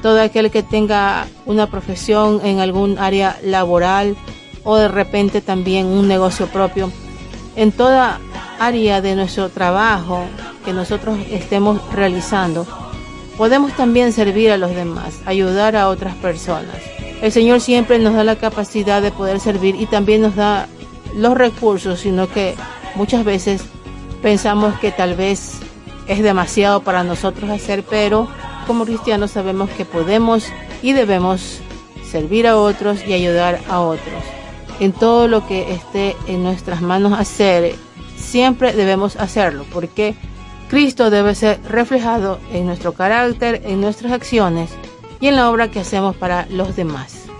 Todo 0.00 0.20
aquel 0.20 0.50
que 0.50 0.62
tenga 0.62 1.26
una 1.46 1.68
profesión 1.68 2.40
en 2.42 2.58
algún 2.58 2.98
área 2.98 3.38
laboral 3.44 4.16
o 4.64 4.76
de 4.76 4.88
repente 4.88 5.40
también 5.40 5.86
un 5.86 6.08
negocio 6.08 6.46
propio, 6.46 6.90
en 7.54 7.72
toda 7.72 8.18
área 8.58 9.00
de 9.00 9.14
nuestro 9.14 9.48
trabajo 9.48 10.24
que 10.64 10.72
nosotros 10.72 11.18
estemos 11.30 11.80
realizando, 11.92 12.66
podemos 13.36 13.72
también 13.72 14.12
servir 14.12 14.50
a 14.50 14.56
los 14.56 14.74
demás, 14.74 15.20
ayudar 15.26 15.76
a 15.76 15.88
otras 15.88 16.14
personas. 16.16 17.01
El 17.22 17.30
Señor 17.30 17.60
siempre 17.60 18.00
nos 18.00 18.14
da 18.14 18.24
la 18.24 18.34
capacidad 18.34 19.00
de 19.00 19.12
poder 19.12 19.38
servir 19.38 19.76
y 19.76 19.86
también 19.86 20.22
nos 20.22 20.34
da 20.34 20.66
los 21.14 21.38
recursos, 21.38 22.00
sino 22.00 22.28
que 22.28 22.56
muchas 22.96 23.24
veces 23.24 23.62
pensamos 24.22 24.76
que 24.80 24.90
tal 24.90 25.14
vez 25.14 25.60
es 26.08 26.20
demasiado 26.20 26.82
para 26.82 27.04
nosotros 27.04 27.48
hacer, 27.48 27.84
pero 27.88 28.26
como 28.66 28.84
cristianos 28.84 29.30
sabemos 29.30 29.70
que 29.70 29.84
podemos 29.84 30.48
y 30.82 30.94
debemos 30.94 31.60
servir 32.04 32.48
a 32.48 32.56
otros 32.56 33.06
y 33.06 33.12
ayudar 33.12 33.60
a 33.68 33.78
otros. 33.78 34.24
En 34.80 34.90
todo 34.90 35.28
lo 35.28 35.46
que 35.46 35.72
esté 35.74 36.16
en 36.26 36.42
nuestras 36.42 36.82
manos 36.82 37.12
hacer, 37.12 37.76
siempre 38.16 38.72
debemos 38.72 39.14
hacerlo, 39.14 39.64
porque 39.72 40.16
Cristo 40.68 41.08
debe 41.08 41.36
ser 41.36 41.60
reflejado 41.68 42.40
en 42.52 42.66
nuestro 42.66 42.94
carácter, 42.94 43.62
en 43.64 43.80
nuestras 43.80 44.10
acciones 44.10 44.70
y 45.22 45.28
en 45.28 45.36
la 45.36 45.50
obra 45.50 45.70
que 45.70 45.78
hacemos 45.78 46.16
para 46.16 46.46
los 46.50 46.74
demás. 46.74 47.31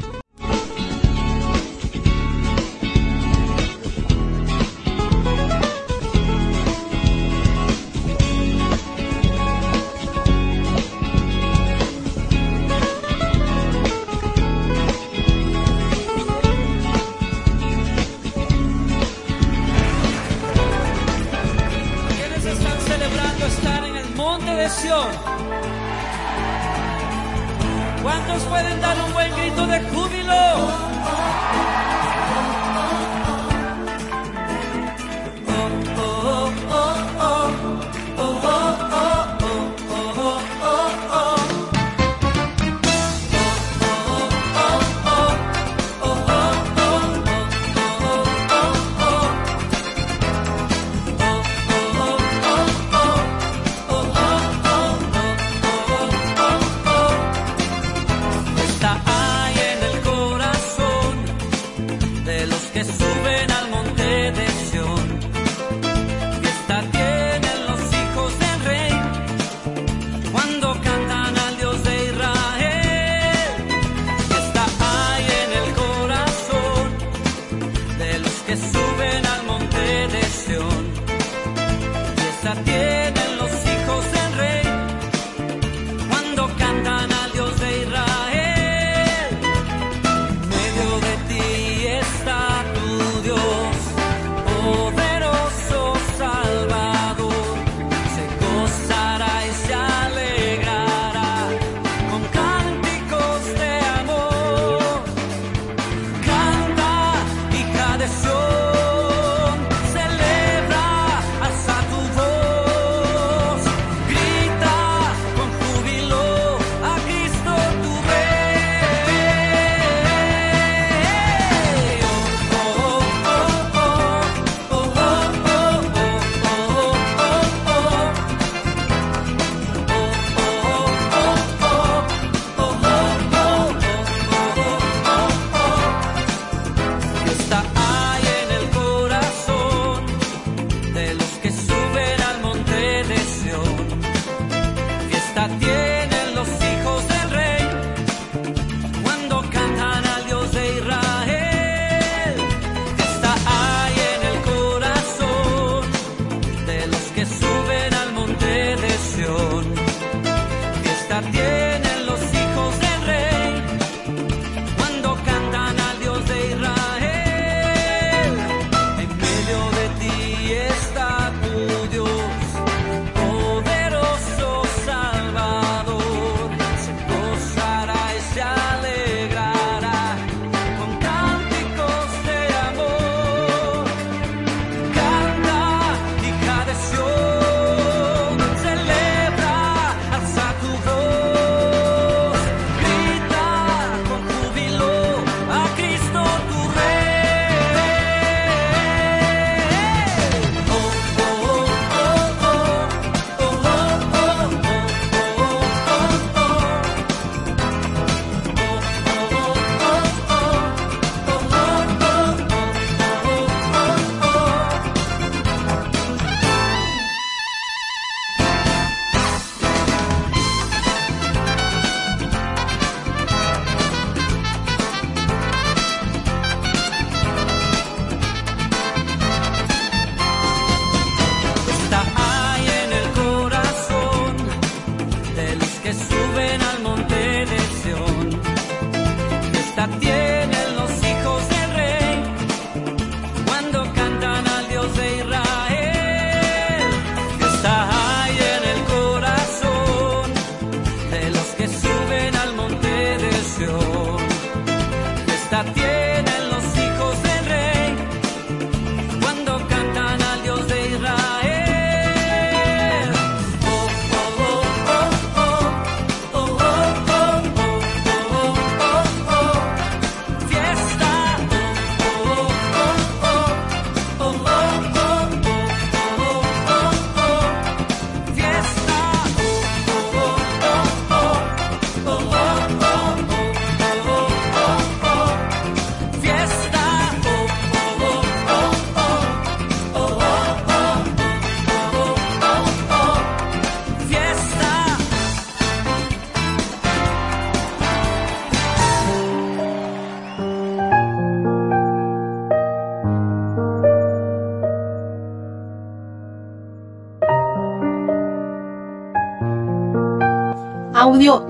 la. 82.54 82.91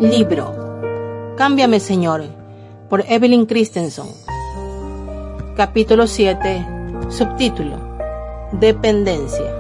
Libro. 0.03 1.35
Cámbiame, 1.37 1.79
Señor, 1.79 2.25
por 2.89 3.05
Evelyn 3.09 3.47
Christensen. 3.47 4.07
Capítulo 5.57 6.09
7. 6.09 6.67
Subtítulo. 7.09 7.77
Dependencia. 8.53 9.59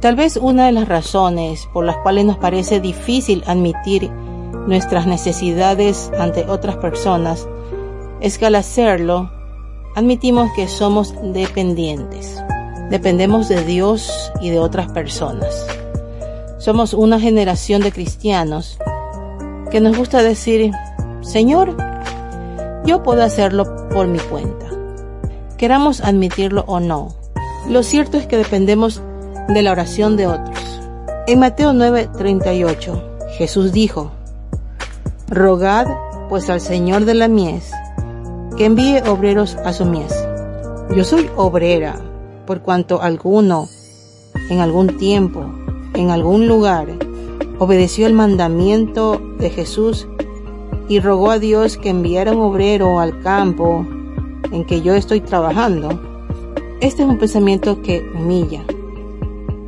Tal 0.00 0.16
vez 0.16 0.36
una 0.36 0.66
de 0.66 0.72
las 0.72 0.88
razones 0.88 1.68
por 1.72 1.84
las 1.84 1.98
cuales 1.98 2.24
nos 2.24 2.38
parece 2.38 2.80
difícil 2.80 3.44
admitir 3.46 4.10
nuestras 4.66 5.06
necesidades 5.06 6.10
ante 6.18 6.48
otras 6.48 6.76
personas 6.76 7.46
es 8.20 8.38
que 8.38 8.46
al 8.46 8.54
hacerlo 8.54 9.30
admitimos 9.94 10.50
que 10.56 10.68
somos 10.68 11.14
dependientes. 11.22 12.42
Dependemos 12.88 13.48
de 13.48 13.62
Dios 13.64 14.32
y 14.40 14.50
de 14.50 14.58
otras 14.58 14.90
personas. 14.90 15.66
Somos 16.58 16.94
una 16.94 17.20
generación 17.20 17.82
de 17.82 17.92
cristianos 17.92 18.78
que 19.72 19.80
nos 19.80 19.96
gusta 19.96 20.22
decir, 20.22 20.70
Señor, 21.22 21.74
yo 22.84 23.02
puedo 23.02 23.22
hacerlo 23.22 23.88
por 23.88 24.06
mi 24.06 24.18
cuenta. 24.18 24.66
Queramos 25.56 26.02
admitirlo 26.02 26.64
o 26.66 26.78
no. 26.78 27.14
Lo 27.68 27.82
cierto 27.82 28.18
es 28.18 28.26
que 28.26 28.36
dependemos 28.36 29.02
de 29.48 29.62
la 29.62 29.72
oración 29.72 30.18
de 30.18 30.26
otros. 30.26 30.58
En 31.26 31.40
Mateo 31.40 31.72
9:38, 31.72 33.02
Jesús 33.38 33.72
dijo, 33.72 34.12
Rogad 35.28 35.86
pues 36.28 36.50
al 36.50 36.60
Señor 36.60 37.06
de 37.06 37.14
la 37.14 37.28
mies 37.28 37.70
que 38.58 38.66
envíe 38.66 39.00
obreros 39.08 39.56
a 39.64 39.72
su 39.72 39.86
mies. 39.86 40.14
Yo 40.94 41.04
soy 41.04 41.30
obrera, 41.34 41.96
por 42.46 42.60
cuanto 42.60 43.00
alguno 43.00 43.68
en 44.50 44.60
algún 44.60 44.98
tiempo 44.98 45.46
en 45.94 46.10
algún 46.10 46.46
lugar, 46.46 46.88
obedeció 47.58 48.06
el 48.06 48.14
mandamiento 48.14 49.20
de 49.42 49.50
Jesús 49.50 50.08
y 50.88 51.00
rogó 51.00 51.30
a 51.30 51.38
Dios 51.38 51.76
que 51.76 51.90
enviara 51.90 52.32
un 52.32 52.40
obrero 52.40 53.00
al 53.00 53.20
campo 53.20 53.86
en 54.50 54.64
que 54.64 54.80
yo 54.80 54.94
estoy 54.94 55.20
trabajando, 55.20 56.00
este 56.80 57.02
es 57.02 57.08
un 57.08 57.18
pensamiento 57.18 57.82
que 57.82 58.04
humilla 58.14 58.64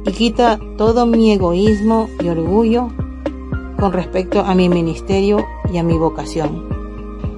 y 0.07 0.13
quita 0.13 0.59
todo 0.77 1.07
mi 1.07 1.33
egoísmo 1.33 2.09
y 2.23 2.29
orgullo 2.29 2.89
con 3.79 3.93
respecto 3.93 4.41
a 4.41 4.55
mi 4.55 4.69
ministerio 4.69 5.45
y 5.73 5.79
a 5.79 5.83
mi 5.83 5.97
vocación. 5.97 6.69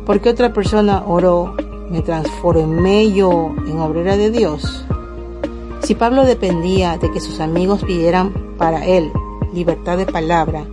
Porque 0.05 0.31
otra 0.31 0.53
persona 0.53 1.05
oró, 1.07 1.55
me 1.91 2.03
transformé 2.03 3.13
yo 3.13 3.55
en 3.67 3.79
obrera 3.79 4.17
de 4.17 4.31
Dios. 4.31 4.85
Si 5.81 5.95
Pablo 5.95 6.25
dependía 6.25 6.99
de 6.99 7.11
que 7.13 7.21
sus 7.21 7.41
amigos 7.41 7.85
pidieran 7.85 8.33
para 8.59 8.85
él 8.87 9.13
libertad 9.53 9.97
de 9.97 10.07
palabra, 10.07 10.67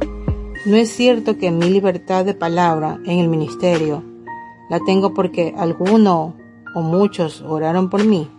no 0.66 0.78
es 0.78 0.90
cierto 0.90 1.38
que 1.38 1.52
mi 1.52 1.70
libertad 1.70 2.26
de 2.26 2.34
palabra 2.34 3.00
en 3.06 3.20
el 3.20 3.28
ministerio 3.28 4.04
la 4.70 4.80
tengo 4.80 5.14
porque 5.14 5.54
alguno 5.58 6.36
o 6.74 6.82
muchos 6.82 7.42
oraron 7.42 7.90
por 7.90 8.06
mí. 8.06 8.30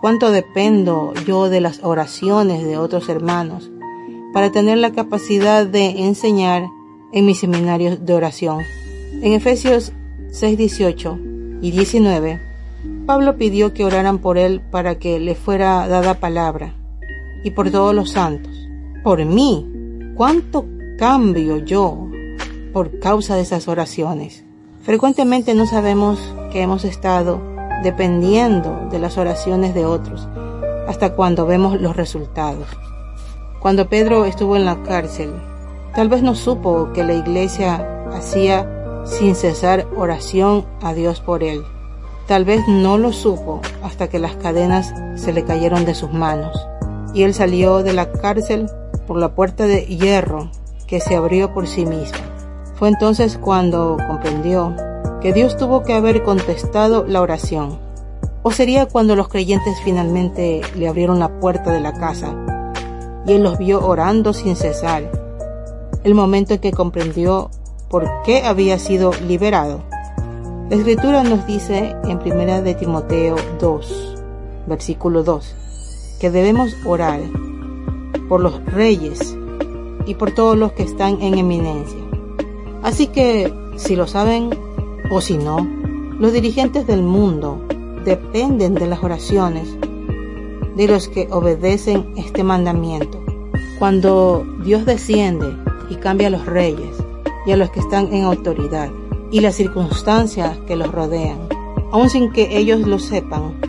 ¿Cuánto 0.00 0.30
dependo 0.30 1.12
yo 1.26 1.48
de 1.48 1.60
las 1.60 1.84
oraciones 1.84 2.64
de 2.64 2.78
otros 2.78 3.08
hermanos 3.08 3.70
para 4.32 4.50
tener 4.50 4.78
la 4.78 4.92
capacidad 4.92 5.66
de 5.66 6.06
enseñar 6.06 6.66
en 7.12 7.26
mis 7.26 7.40
seminarios 7.40 8.04
de 8.04 8.14
oración? 8.14 8.62
En 9.22 9.32
Efesios 9.32 9.92
6, 10.30 10.56
18 10.56 11.18
y 11.60 11.70
19, 11.70 12.40
Pablo 13.06 13.36
pidió 13.36 13.74
que 13.74 13.84
oraran 13.84 14.18
por 14.18 14.38
él 14.38 14.60
para 14.70 14.98
que 14.98 15.18
le 15.18 15.34
fuera 15.34 15.86
dada 15.88 16.14
palabra, 16.14 16.74
y 17.44 17.50
por 17.50 17.70
todos 17.70 17.94
los 17.94 18.10
santos. 18.10 18.52
Por 19.02 19.24
mí, 19.24 19.66
¿cuánto 20.16 20.66
cambio 20.98 21.58
yo 21.58 22.08
por 22.72 22.98
causa 22.98 23.36
de 23.36 23.42
esas 23.42 23.68
oraciones? 23.68 24.44
Frecuentemente 24.82 25.54
no 25.54 25.64
sabemos 25.64 26.18
que 26.50 26.60
hemos 26.60 26.84
estado 26.84 27.40
dependiendo 27.84 28.88
de 28.90 28.98
las 28.98 29.16
oraciones 29.16 29.74
de 29.74 29.86
otros 29.86 30.28
hasta 30.88 31.14
cuando 31.14 31.46
vemos 31.46 31.80
los 31.80 31.94
resultados. 31.94 32.66
Cuando 33.60 33.88
Pedro 33.88 34.24
estuvo 34.24 34.56
en 34.56 34.64
la 34.64 34.82
cárcel, 34.82 35.32
tal 35.94 36.08
vez 36.08 36.22
no 36.22 36.34
supo 36.34 36.92
que 36.92 37.04
la 37.04 37.14
iglesia 37.14 38.04
hacía 38.12 38.68
sin 39.04 39.36
cesar 39.36 39.86
oración 39.96 40.66
a 40.82 40.94
Dios 40.94 41.20
por 41.20 41.44
él. 41.44 41.62
Tal 42.26 42.44
vez 42.44 42.66
no 42.66 42.98
lo 42.98 43.12
supo 43.12 43.60
hasta 43.84 44.08
que 44.08 44.18
las 44.18 44.34
cadenas 44.34 44.92
se 45.14 45.32
le 45.32 45.44
cayeron 45.44 45.84
de 45.84 45.94
sus 45.94 46.12
manos. 46.12 46.58
y 47.14 47.22
él 47.22 47.32
salió 47.32 47.82
de 47.82 47.94
la 47.94 48.12
cárcel 48.12 48.68
por 49.06 49.18
la 49.18 49.34
puerta 49.34 49.66
de 49.66 49.86
hierro 49.86 50.50
que 50.88 51.00
se 51.00 51.14
abrió 51.14 51.54
por 51.54 51.68
sí 51.68 51.86
misma. 51.86 52.18
Fue 52.74 52.88
entonces 52.88 53.38
cuando 53.38 53.96
comprendió 54.08 54.74
que 55.20 55.32
Dios 55.32 55.56
tuvo 55.56 55.82
que 55.82 55.94
haber 55.94 56.22
contestado 56.24 57.04
la 57.06 57.20
oración. 57.20 57.78
O 58.42 58.50
sería 58.50 58.86
cuando 58.86 59.14
los 59.14 59.28
creyentes 59.28 59.76
finalmente 59.84 60.62
le 60.76 60.88
abrieron 60.88 61.18
la 61.18 61.38
puerta 61.40 61.70
de 61.70 61.80
la 61.80 61.92
casa 61.92 62.34
y 63.26 63.32
él 63.32 63.42
los 63.42 63.58
vio 63.58 63.86
orando 63.86 64.32
sin 64.32 64.56
cesar. 64.56 65.10
El 66.04 66.14
momento 66.14 66.54
en 66.54 66.60
que 66.60 66.72
comprendió 66.72 67.50
por 67.90 68.08
qué 68.24 68.42
había 68.44 68.78
sido 68.78 69.12
liberado. 69.26 69.82
La 70.70 70.76
escritura 70.76 71.22
nos 71.22 71.46
dice 71.46 71.94
en 72.04 72.18
primera 72.18 72.62
de 72.62 72.74
Timoteo 72.74 73.36
2, 73.60 74.22
versículo 74.66 75.22
2, 75.22 75.54
que 76.20 76.30
debemos 76.30 76.74
orar 76.86 77.20
por 78.28 78.40
los 78.40 78.64
reyes 78.66 79.37
y 80.08 80.14
por 80.14 80.30
todos 80.30 80.56
los 80.56 80.72
que 80.72 80.82
están 80.82 81.20
en 81.20 81.36
eminencia. 81.36 82.00
Así 82.82 83.08
que, 83.08 83.52
si 83.76 83.94
lo 83.94 84.06
saben 84.06 84.50
o 85.10 85.20
si 85.20 85.36
no, 85.36 85.68
los 86.18 86.32
dirigentes 86.32 86.86
del 86.86 87.02
mundo 87.02 87.60
dependen 88.04 88.74
de 88.74 88.86
las 88.86 89.04
oraciones 89.04 89.68
de 90.76 90.88
los 90.88 91.08
que 91.08 91.28
obedecen 91.30 92.14
este 92.16 92.42
mandamiento. 92.42 93.22
Cuando 93.78 94.46
Dios 94.64 94.86
desciende 94.86 95.54
y 95.90 95.96
cambia 95.96 96.28
a 96.28 96.30
los 96.30 96.46
reyes 96.46 96.96
y 97.44 97.52
a 97.52 97.56
los 97.58 97.70
que 97.70 97.80
están 97.80 98.12
en 98.12 98.24
autoridad 98.24 98.90
y 99.30 99.40
las 99.40 99.56
circunstancias 99.56 100.56
que 100.66 100.76
los 100.76 100.90
rodean, 100.90 101.38
aun 101.92 102.08
sin 102.08 102.32
que 102.32 102.56
ellos 102.56 102.80
lo 102.80 102.98
sepan, 102.98 103.60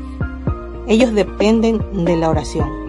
ellos 0.88 1.14
dependen 1.14 2.06
de 2.06 2.16
la 2.16 2.30
oración. 2.30 2.89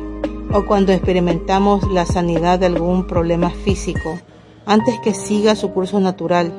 O 0.53 0.65
cuando 0.67 0.93
experimentamos 0.93 1.89
la 1.93 2.07
sanidad 2.07 2.59
de 2.59 2.67
algún 2.67 3.07
problema 3.07 3.51
físico, 3.51 4.19
antes 4.67 4.99
que 5.01 5.15
siga 5.15 5.55
su 5.55 5.71
curso 5.73 6.01
natural, 6.01 6.53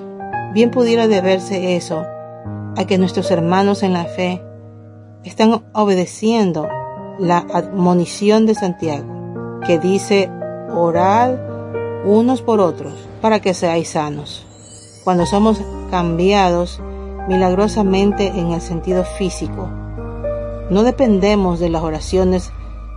bien 0.53 0.71
pudiera 0.71 1.07
deberse 1.07 1.75
eso 1.75 2.03
a 2.77 2.85
que 2.87 2.97
nuestros 2.97 3.31
hermanos 3.31 3.83
en 3.83 3.93
la 3.93 4.05
fe 4.05 4.41
están 5.23 5.63
obedeciendo 5.73 6.67
la 7.19 7.39
admonición 7.53 8.45
de 8.45 8.55
Santiago, 8.55 9.59
que 9.65 9.77
dice, 9.77 10.29
orad 10.73 11.35
unos 12.05 12.41
por 12.41 12.59
otros 12.59 12.93
para 13.21 13.41
que 13.41 13.53
seáis 13.53 13.89
sanos. 13.89 14.45
Cuando 15.03 15.25
somos 15.25 15.61
cambiados 15.89 16.81
milagrosamente 17.27 18.27
en 18.27 18.51
el 18.51 18.61
sentido 18.61 19.03
físico, 19.03 19.69
no 20.69 20.83
dependemos 20.83 21.59
de 21.59 21.69
las 21.69 21.83
oraciones 21.83 22.51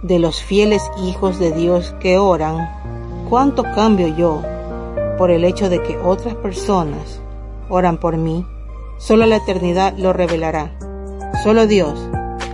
de 0.04 0.18
los 0.18 0.42
fieles 0.42 0.82
hijos 1.02 1.38
de 1.38 1.50
Dios 1.50 1.94
que 1.98 2.18
oran. 2.18 2.70
¿Cuánto 3.30 3.62
cambio 3.62 4.06
yo 4.08 4.42
por 5.16 5.30
el 5.30 5.44
hecho 5.44 5.70
de 5.70 5.82
que 5.82 5.96
otras 5.96 6.34
personas 6.34 7.20
oran 7.70 7.96
por 7.96 8.18
mí? 8.18 8.46
Solo 8.98 9.24
la 9.24 9.36
eternidad 9.36 9.94
lo 9.96 10.12
revelará. 10.12 10.76
Solo 11.42 11.66
Dios, 11.66 11.98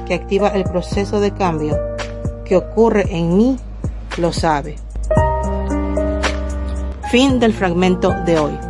que 0.06 0.14
activa 0.14 0.48
el 0.48 0.62
proceso 0.62 1.20
de 1.20 1.32
cambio 1.32 1.76
que 2.44 2.56
ocurre 2.56 3.04
en 3.10 3.36
mí, 3.36 3.56
lo 4.16 4.32
sabe. 4.32 4.76
Fin 7.10 7.40
del 7.40 7.52
fragmento 7.52 8.14
de 8.24 8.38
hoy. 8.38 8.69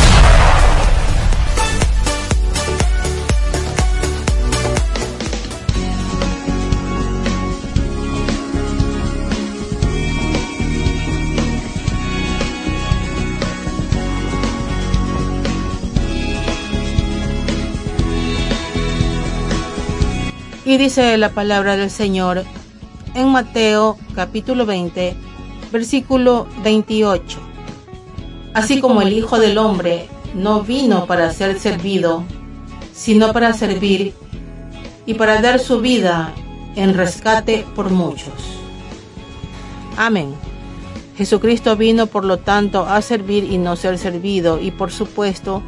Y 20.71 20.77
dice 20.77 21.17
la 21.17 21.31
palabra 21.31 21.75
del 21.75 21.91
Señor 21.91 22.45
en 23.13 23.27
Mateo 23.27 23.97
capítulo 24.15 24.65
20, 24.65 25.17
versículo 25.69 26.47
28. 26.63 27.39
Así 28.53 28.79
como 28.79 29.01
el 29.01 29.11
Hijo 29.11 29.37
del 29.37 29.57
Hombre 29.57 30.07
no 30.33 30.61
vino 30.61 31.07
para 31.07 31.33
ser 31.33 31.59
servido, 31.59 32.23
sino 32.93 33.33
para 33.33 33.51
servir 33.51 34.13
y 35.05 35.15
para 35.15 35.41
dar 35.41 35.59
su 35.59 35.81
vida 35.81 36.33
en 36.77 36.93
rescate 36.93 37.65
por 37.75 37.89
muchos. 37.89 38.31
Amén. 39.97 40.33
Jesucristo 41.17 41.75
vino 41.75 42.07
por 42.07 42.23
lo 42.23 42.37
tanto 42.37 42.85
a 42.85 43.01
servir 43.01 43.43
y 43.43 43.57
no 43.57 43.75
ser 43.75 43.97
servido 43.97 44.57
y 44.57 44.71
por 44.71 44.93
supuesto 44.93 45.63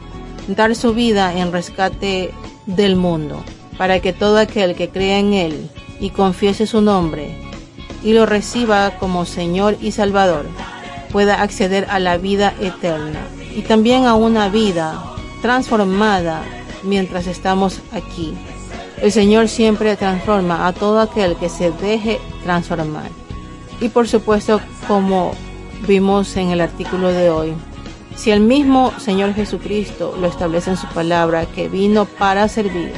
dar 0.48 0.78
su 0.78 0.94
vida 0.94 1.38
en 1.38 1.52
rescate 1.52 2.32
del 2.68 2.96
mundo 2.96 3.44
para 3.78 4.00
que 4.00 4.14
todo 4.14 4.38
aquel 4.38 4.76
que 4.76 4.90
crea 4.90 5.20
en 5.20 5.34
Él 5.34 5.70
y 6.00 6.10
confiese 6.10 6.68
su 6.68 6.82
nombre 6.82 7.36
y 8.04 8.14
lo 8.14 8.26
reciba 8.26 8.92
como 9.00 9.26
Señor 9.26 9.78
y 9.82 9.92
Salvador, 9.92 10.46
pueda 11.12 11.42
acceder 11.42 11.88
a 11.90 12.00
la 12.00 12.18
vida 12.18 12.54
eterna 12.60 13.20
y 13.56 13.62
también 13.62 14.06
a 14.06 14.16
una 14.16 14.50
vida 14.50 15.04
transformada 15.42 16.44
mientras 16.84 17.28
estamos 17.28 17.80
aquí. 17.92 18.34
El 19.02 19.12
Señor 19.12 19.48
siempre 19.48 19.96
transforma 19.96 20.68
a 20.68 20.74
todo 20.74 21.00
aquel 21.00 21.36
que 21.36 21.50
se 21.50 21.72
deje 21.72 22.20
transformar. 22.44 23.10
Y 23.80 23.90
por 23.90 24.08
supuesto, 24.08 24.62
como 24.88 25.34
vimos 25.88 26.36
en 26.38 26.50
el 26.50 26.62
artículo 26.62 27.10
de 27.10 27.30
hoy, 27.30 27.54
si 28.16 28.32
el 28.32 28.40
mismo 28.40 28.94
Señor 29.00 29.34
Jesucristo 29.34 30.16
lo 30.20 30.28
establece 30.28 30.70
en 30.70 30.78
su 30.78 30.88
palabra, 30.88 31.46
que 31.46 31.68
vino 31.68 32.06
para 32.06 32.48
servir, 32.48 32.94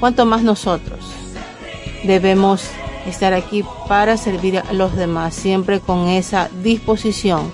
cuanto 0.00 0.26
más 0.26 0.42
nosotros 0.42 1.00
debemos 2.04 2.68
estar 3.06 3.34
aquí 3.34 3.64
para 3.88 4.16
servir 4.16 4.58
a 4.58 4.72
los 4.72 4.96
demás, 4.96 5.34
siempre 5.34 5.80
con 5.80 6.08
esa 6.08 6.50
disposición 6.62 7.50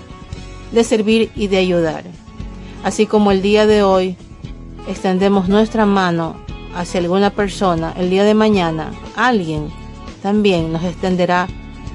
de 0.72 0.84
servir 0.84 1.30
y 1.34 1.48
de 1.48 1.58
ayudar. 1.58 2.04
Así 2.84 3.06
como 3.06 3.30
el 3.30 3.42
día 3.42 3.66
de 3.66 3.82
hoy 3.82 4.16
extendemos 4.88 5.48
nuestra 5.48 5.86
mano 5.86 6.36
hacia 6.74 7.00
alguna 7.00 7.30
persona, 7.30 7.92
el 7.96 8.10
día 8.10 8.24
de 8.24 8.34
mañana 8.34 8.92
alguien 9.14 9.68
también 10.22 10.72
nos 10.72 10.84
extenderá 10.84 11.48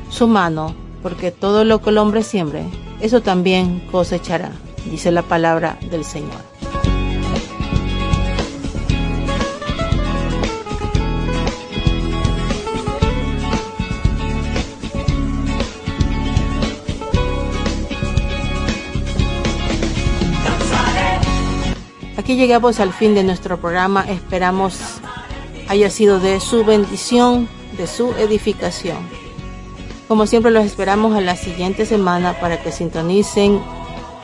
su 0.10 0.28
mano, 0.28 0.76
porque 1.02 1.32
todo 1.32 1.64
lo 1.64 1.82
que 1.82 1.90
el 1.90 1.98
hombre 1.98 2.24
siembre, 2.24 2.64
eso 3.02 3.22
también 3.22 3.82
cosechará, 3.92 4.52
dice 4.90 5.12
la 5.12 5.24
palabra 5.24 5.78
del 5.90 6.06
Señor. 6.06 6.42
Aquí 22.28 22.36
llegamos 22.36 22.82
al 22.82 22.92
fin 22.92 23.16
de 23.16 23.24
nuestro 23.24 23.56
programa. 23.58 24.02
Esperamos 24.10 24.78
haya 25.70 25.90
sido 25.90 26.20
de 26.20 26.42
su 26.42 26.66
bendición, 26.66 27.48
de 27.78 27.88
su 27.88 28.12
edificación. 28.16 28.98
Como 30.10 30.28
siempre 30.28 30.52
los 30.52 30.66
esperamos 30.66 31.16
a 31.16 31.22
la 31.22 31.38
siguiente 31.38 31.86
semana 31.86 32.38
para 32.38 32.62
que 32.62 32.74
sintonicen 32.74 33.62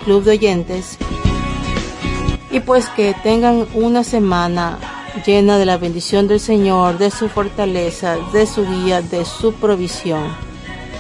Club 0.04 0.26
de 0.26 0.32
Oyentes 0.32 0.98
y 2.52 2.60
pues 2.60 2.90
que 2.90 3.16
tengan 3.24 3.68
una 3.74 4.04
semana 4.04 4.80
llena 5.26 5.58
de 5.58 5.66
la 5.66 5.78
bendición 5.78 6.28
del 6.28 6.42
Señor, 6.42 6.98
de 6.98 7.10
su 7.10 7.30
fortaleza, 7.30 8.18
de 8.34 8.46
su 8.46 8.68
guía, 8.68 9.02
de 9.02 9.24
su 9.24 9.54
provisión. 9.54 10.26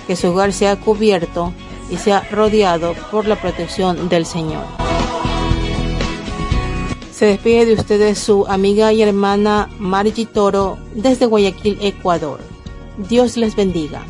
Que 0.07 0.15
su 0.15 0.29
hogar 0.29 0.53
sea 0.53 0.79
cubierto 0.79 1.51
y 1.89 1.97
sea 1.97 2.25
rodeado 2.31 2.93
por 3.11 3.27
la 3.27 3.35
protección 3.35 4.07
del 4.07 4.25
Señor. 4.25 4.82
Se 7.23 7.27
despide 7.27 7.65
de 7.65 7.75
ustedes 7.75 8.19
su 8.19 8.45
amiga 8.47 8.91
y 8.91 9.01
hermana 9.01 9.69
Margie 9.79 10.25
Toro 10.25 10.77
desde 10.93 11.25
Guayaquil, 11.25 11.77
Ecuador. 11.79 12.41
Dios 12.97 13.37
les 13.37 13.55
bendiga. 13.55 14.03